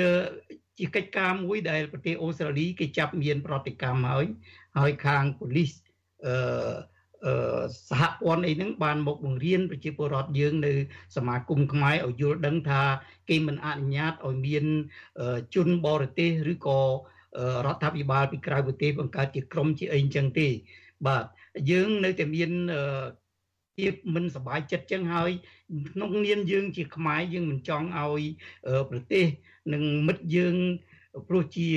[0.78, 4.26] ជាកិច្ចការមួយដែលប្រទេសអូស្ត្រាលីគេចាប់មាន ប្រតិកម្មហើយ
[4.78, 5.72] ហើយខាងប៉ូលីស
[6.26, 6.76] អឺ
[7.91, 10.73] សហព័ន្ធអីហ្នឹងបានមកបង្រៀនប្រជាពលរដ្ឋយើងនៅ
[11.17, 12.83] សមាគមខ្មែរឲ្យយល់ដឹងថា
[13.29, 14.65] គេមិនអនុញ្ញាតឲ្យមាន
[15.55, 16.81] ជនបរទេសឬក៏
[17.67, 20.49] រដ្ឋាភិបាលពីក្រៅប្រទេសបង្កើតជាក្រុមជាអីអញ្ចឹងទេ
[21.07, 21.25] បាទ
[21.71, 22.51] យើងនៅតែមាន
[23.77, 25.31] ភាពមិនសบายចិត្តចឹងហើយ
[25.93, 28.23] ក្នុងនាមយើងជាខ្មែរយើងមិនចង់ឲ្យ
[28.91, 29.25] ប្រទេស
[29.73, 30.57] និងមិត្តយើង
[31.29, 31.69] ព្រោះជា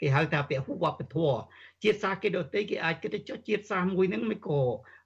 [0.00, 1.40] គេហៅថាពហុវប្បធម៌
[1.85, 4.59] ជាតិសាសន៍គេដទៃគេអាចគិតថាចុះជាតិសាសន៍មួយហ្នឹងមិនក៏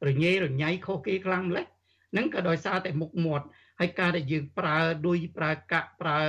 [0.08, 1.66] រញ៉េរញ៉ៃខុសគេខ្លាំងម្លេះ
[2.12, 3.46] ហ្នឹងក៏ដោយសារតែមុខមាត់
[3.80, 6.20] ហើយការដែលយើងប្រើដូចប្រើកាក់ប្រើ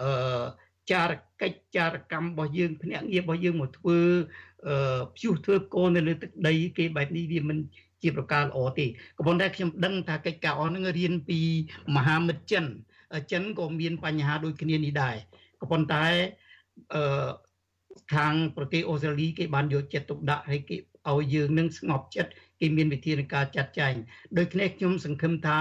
[0.00, 0.42] អឺ
[0.90, 1.10] ចារ
[1.42, 3.98] កិច្ចចារកម្មរបស់យើងភ្នាក់ងាររបស់យើងមកធ្វើ
[4.66, 7.58] អឺព្យុះធ្វើកូននៅលើទឹកដីគេបែបនេះវាមិន
[8.02, 11.40] ជាប្រការល្អទេក៏ប៉ុន្តែខ្ញុំដឹងថាកិច្ចការអស់ហ្នឹងរៀនពី
[11.96, 12.64] មហាមិត្តចិន
[13.32, 15.16] ចិនក៏មានបញ្ហាដូចគ្នានេះដែរ
[15.60, 16.04] ក៏ប៉ុន្តែ
[16.94, 17.02] អឺ
[18.14, 20.76] ខាងប្រទេសអូស្ត្រាលីគេបានយកចិត្តទុកដាក់ហើយគេ
[21.10, 23.94] ឲ្យយើងនឹងស្ងប់ចិត្តគេមានវិធានការចាត់ចែង
[24.38, 25.60] ដោយគ្នាខ្ញុំសង្ឃឹមថា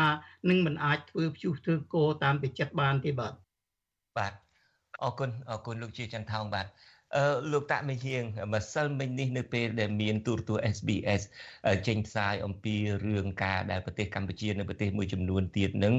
[0.49, 3.33] នឹងមិនអាចធ្វើព្យុះធ្វើគោតាមទៅចិត្តបានទេបាទ
[4.17, 4.33] បាទ
[5.03, 6.90] អរគុណអរគុណលោកជាចន្ទថោងបាទអឺ
[7.51, 11.21] លោកតាក់មេហៀងម្សិលមិញនេះនៅពេលដែលមានទូរទស្សន៍ SBS
[11.87, 15.93] ចេញផ្សាយអំពីរឿងការដែលប្រទេសកម្ពុជានៅប្រទេសមួយចំនួនទៀតនឹង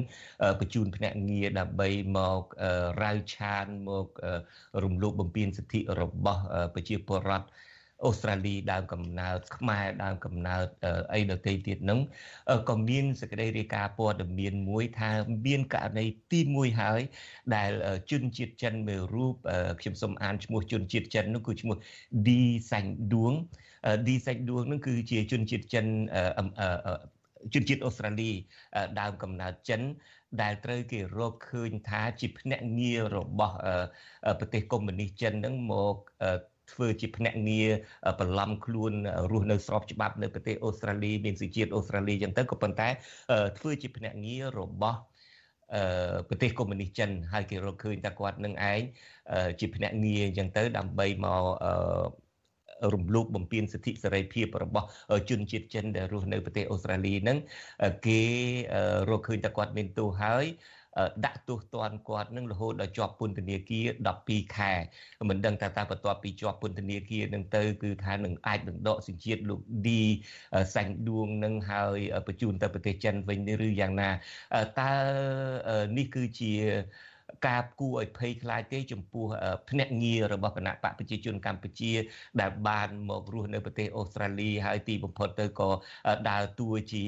[0.60, 2.42] បញ្ជូនភ្នាក់ងារដើម្បីមក
[3.02, 4.06] រៅឆានមក
[4.84, 6.42] រំលោភបំពានសិទ្ធិរបស់
[6.74, 7.46] ប្រជាពលរដ្ឋ
[8.04, 10.66] អូស្ត្រាលីដើមកំណើតខ្មែរដើមកំណើត
[11.14, 12.00] អីដទៃទៀតហ្នឹង
[12.68, 15.10] ក៏មានសេចក្តីរាយការណ៍ព័ត៌មានមួយថា
[15.46, 17.00] មានករណីទី1ហើយ
[17.54, 17.70] ដែល
[18.10, 19.34] ជនជាតិចិនមួយរូប
[19.80, 21.76] ខ្ញុំសូមអានឈ្មោះជនជាតិចិននោះគឺឈ្មោះ
[22.26, 22.40] ឌី
[22.70, 23.32] សាញ់ឌួង
[24.06, 25.86] ឌីសាញ់ឌួងនឹងគឺជាជនជាតិចិន
[27.54, 28.30] ជនជាតិអូស្ត្រាលី
[29.00, 29.82] ដើមកំណើតចិន
[30.42, 33.56] ដែលត្រូវគេរកឃើញថាជាភ្នាក់ងាររបស់
[34.38, 35.96] ប្រទេសកុម្មុយនីសចិននឹងមក
[36.72, 37.68] ធ្វើជាភ្នាក់ងារ
[38.20, 38.92] បន្លំខ្លួន
[39.30, 42.88] រស់នៅស្របច្បាប់នៅប្រទេសអូស្ត្រាលីមានសេចក្ដីអូស្ត្រាលីចឹងទៅក៏ប៉ុន្តែ
[43.58, 44.98] ធ្វើជាភ្នាក់ងាររបស់
[45.74, 48.80] អឺប្រទេសកុម្មុយនីសចិនហើយគេរកឃើញថាគាត់នឹងឯង
[49.60, 54.86] ជាភ្នាក់ងារអញ្ចឹងទៅដើម្បីមកអឺរំលោភបំពានសិទ្ធិសេរីភាពរបស់
[55.30, 57.38] ជនជាតិចិនដែលរស់នៅប្រទេសអូស្ត្រាលីហ្នឹង
[58.06, 58.22] គេ
[59.10, 60.44] រកឃើញថាគាត់មានទោសហើយ
[61.24, 63.86] ដាក់ទោសទណ្ឌគាត់នឹងរហូតដល់ជាប់ពន្ធនាគារ
[64.20, 64.72] 12ខែ
[65.30, 70.02] មិនដឹងថាតើបន្ទាប់ពីជាប់ពន្ធនាគារនឹងទៅគឺថានឹងអាចនឹងដកសញ្ជាតិលោកឌី
[70.74, 74.10] សាញ់ឌួងនឹងហើយបញ្ជូនទៅប្រទេសចិនវិញឬយ៉ាងណា
[74.80, 74.92] តើ
[75.96, 76.52] នេះគឺជា
[77.48, 79.26] ការគួរឲ្យភ័យខ្លាចទេចំពោះ
[79.70, 81.92] ភ្នាក់ងាររបស់គណៈបកប្រជាជនកម្ពុជា
[82.40, 85.68] ដែលបានមករស់នៅប្រទេសអូស្ត្រាលីហើយទីបំផុតទៅក៏
[86.30, 87.04] ដើរតួជា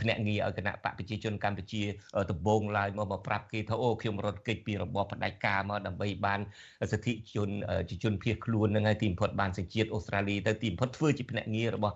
[0.00, 1.82] ភ្នាក់ងារឲ្យគណៈបកប្រជាជនកម្ពុជា
[2.30, 6.40] ដំបងឡើយមកមកប្រាប់គេថាអូខ្ញុំរត់គេចពីរបបផ្ដាច់ការមកដើម្បីបាន
[6.92, 7.48] សិទ្ធិជន
[7.90, 11.94] ជាជនភៀសខ្លួននឹងហើយទីបំផុតបានសេចក្ដីអូស្ត្រាលីទៅទីបំផុតធ្វើជាភ្នាក់ងាររបស់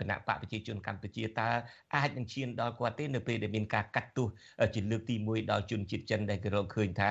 [0.00, 1.48] គណៈបកប្រជាជនកម្ពុជាតើ
[1.94, 4.28] អាចនឹងឈានដល់គាត់ទេនៅពេលដែលមានការកាត់ទោស
[4.74, 7.10] ជាលើកទី1ដល់ជនជាតិចិនដែលគេរកឃើញថា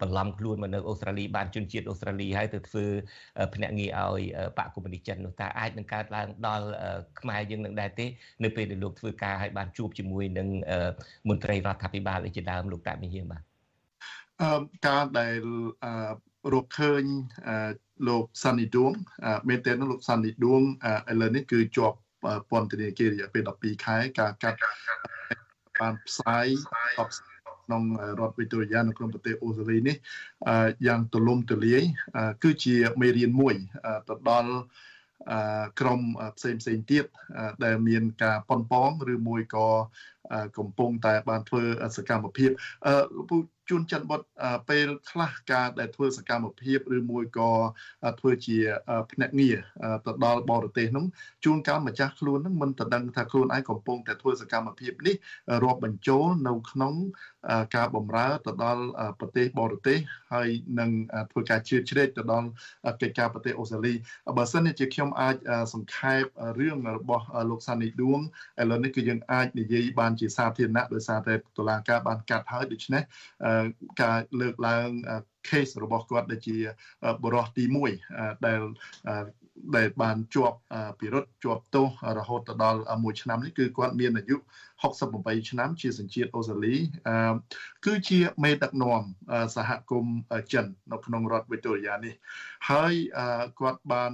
[0.00, 2.84] បន្លំខ្លួនមកនៅអូស្ត្រាលីបានជនជាតិអូស្ត្រាលីហើយទៅធ្វើ
[3.54, 4.22] ភ្នាក់ងារឲ្យ
[4.58, 6.66] បកកុម្មុយនីសចិននោះតើអាចនឹងកើតឡើងដល់
[7.20, 8.06] ខ្មែរយើងនឹងដែរទេ
[8.44, 10.48] នៅពេលដែលលោកធ្វើការឲ្យបានជួបជាមួយនឹង
[11.28, 13.42] មន្ត្រីរដ្ឋាភិបាលឯជាដើមលោកតាមីហៀងបាទ
[14.42, 15.40] អឺការដែល
[16.52, 17.02] រកឃើញ
[18.08, 18.92] លោកសានីឌួង
[19.48, 20.62] មែនតើលោកសានីឌួង
[21.10, 21.96] ឥឡូវនេះគឺជាប់
[22.50, 24.58] ពន្ធនាគាររយៈពេល12ខែការកាត់
[25.80, 26.46] បានផ្សាយ
[26.98, 27.10] អប
[27.66, 27.82] ក្នុង
[28.20, 29.96] រដ្ឋវីតូរីយ៉ានៅក្នុងប្រទេសអូស្ត្រាលីនេះ
[30.86, 31.82] យ៉ាងទូលំទូលាយ
[32.42, 33.54] គឺជាមេរៀនមួយ
[34.08, 34.52] ទៅដល់
[35.80, 36.00] ក្រុម
[36.36, 37.04] ផ្សេងផ្សេងទៀត
[37.64, 39.68] ដែលមានការប៉ុនប៉ងឬមួយក៏
[40.58, 41.62] កំពុងតែបានធ្វើ
[41.96, 42.50] សកម្មភាព
[43.28, 43.36] ពូ
[43.70, 44.20] ជួនច័ន្ទបុត
[44.70, 47.50] ពេលខ្លះការដែលធ្វើសកម្មភាពឬមួយក៏
[48.20, 48.58] ធ្វើជា
[49.10, 49.56] ភ្នាក់ងារ
[50.06, 51.06] ទៅដល់បរទេសនោះ
[51.44, 55.16] ជួនកាលម្ចាស់ខ្លួននឹងមិនតដឹងថាខ្លួនឯងកំពុងតែធ្វើសកម្មភាពនេះ
[55.64, 56.94] រាប់បញ្ចូលនៅក្នុង
[57.76, 58.84] ការបំរើទៅដល់
[59.20, 59.98] ប្រទេសបរទេស
[60.34, 60.48] ហើយ
[60.80, 60.90] នឹង
[61.30, 62.48] ធ្វើការជឿជ្រែកទៅដល់
[63.02, 63.94] កិច្ចការប្រទេសអូស្ត្រាលី
[64.36, 65.36] បើសិនជាខ្ញុំអាច
[65.74, 66.22] សង្ខេប
[66.60, 68.20] រឿងរបស់លោកសានីឌួង
[68.60, 73.02] ឥឡូវនេះគឺយើងអាចនិយាយបានជាសាធារណៈដោយសារតែតុលាការបានកាត់ហើយដូច្នេះ
[74.02, 74.88] ការលើកឡើង
[75.48, 76.56] case របស់គាត់ដែលជា
[77.24, 77.64] បរិះទី
[78.04, 78.60] 1ដែល
[79.76, 80.58] ដែលបានជាប់
[80.98, 81.86] ពិរុទ្ធជាប់ទោស
[82.18, 84.36] រហូតទៅដល់1ឆ្នាំនេះគឺគាត់មានអាយុ
[84.92, 86.74] 68ឆ្នាំជាសញ្ជាតិអូស្ត្រាលី
[87.84, 89.02] គឺជាមេដឹកនាំ
[89.56, 90.16] សហគមន៍
[90.52, 92.14] ចិននៅក្នុងរដ្ឋវីតូរីយ៉ានេះ
[92.70, 92.92] ហើយ
[93.58, 94.12] គាត់បាន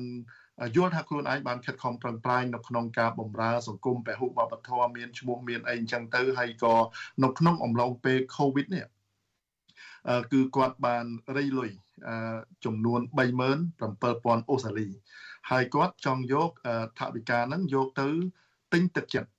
[0.76, 6.74] យល់ថាខ្លួនឯងបានខិតខំប្រឹងប្រែងនៅក្នុងការបម្រើសង្គមពហុវប្បធម៌មានឈ្មោះមានអីអញ្ចឹងទៅហើយក៏
[7.22, 8.86] នៅក្នុងអំឡុងពេល COVID នេះ
[10.32, 11.05] គឺគាត់បាន
[11.36, 11.70] រៃលុយ
[12.64, 13.01] ចំនួន
[13.70, 14.88] 37000អូស្ត្រាលី
[15.51, 16.51] ហើយគាត់ចង់យក
[16.99, 18.09] ថវិកាហ្នឹងយកទៅ
[18.72, 19.30] ទិញទឹកចិត្ត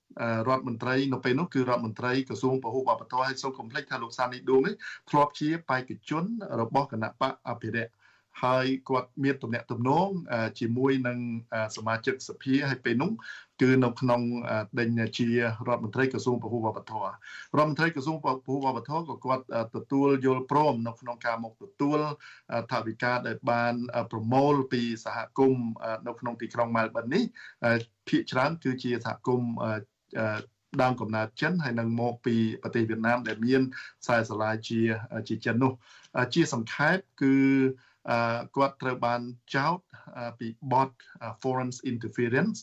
[0.48, 4.74] រដ្ឋមន្ត្រីនៅពេលនោះគឺរដ្ឋមន្ត្រីក្រសួងពហុវប្បធម៌ហើយសូមកុំភ្លេចថាលោកសានីឌួងនេះ
[5.10, 6.24] ធ្លាប់ជាបេក្ខជន
[6.60, 7.92] របស់គណៈបកអភិរក្ស
[8.42, 10.08] ហើយគាត់មានទំនាក់ទំនង
[10.60, 11.18] ជាមួយនឹង
[11.76, 13.12] សមាជិកសភាហើយពេលនោះ
[13.62, 14.20] គឺនៅក្នុង
[14.80, 19.44] ដេញជារដ្ឋមន្ត្រីក្រសួងពហុវប្បធម៌រដ្ឋមន្ត្រីក្រសួងពហុវប្បធម៌ក៏គាត់
[19.76, 21.98] ទទួលយល់ព្រមនៅក្នុងការមកទទួល
[22.72, 23.74] ថាវិការដែលបាន
[24.10, 25.66] ប្រមូលពីសហគមន៍
[26.06, 27.24] នៅក្នុងទីក្រុងម៉ាល់ប៊ិននេះ
[28.08, 29.52] ភាគច្រើនគឺជាសហគមន៍
[30.82, 33.62] ដើមកំណើតចិនហើយនឹងមកពីប្រទេសវៀតណាមដែលមាន
[34.02, 34.80] ខ្សែស្រឡាយជា
[35.28, 35.72] ជាចិននោះ
[36.34, 37.34] ជាសង្ខេបគឺ
[38.56, 39.20] គាត់ត្រូវបាន
[39.54, 39.78] ចោទ
[40.38, 40.90] ពីបទ
[41.42, 42.58] foreign interference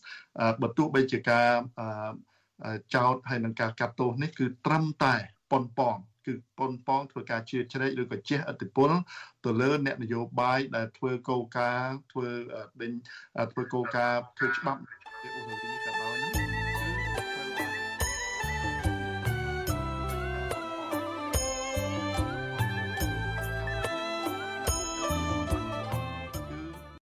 [0.61, 1.49] បើទោះបីជាការ
[2.95, 5.15] ចោទហើយនឹងការកាត់ទោសនេះគឺត្រឹមតែ
[5.51, 8.91] ប៉ុនប៉ងគឺប៉ុនប៉ងធ្វើការជឿជ្រែកឬក៏ជះឥទ្ធិពល
[9.45, 12.27] ទៅលើអ្នកនយោបាយដែលធ្វើកោការធ្វើ
[12.81, 12.91] ដេញ
[13.51, 15.70] ធ្វើកោការធ្វើច្បាប់ឧទាហរណ៍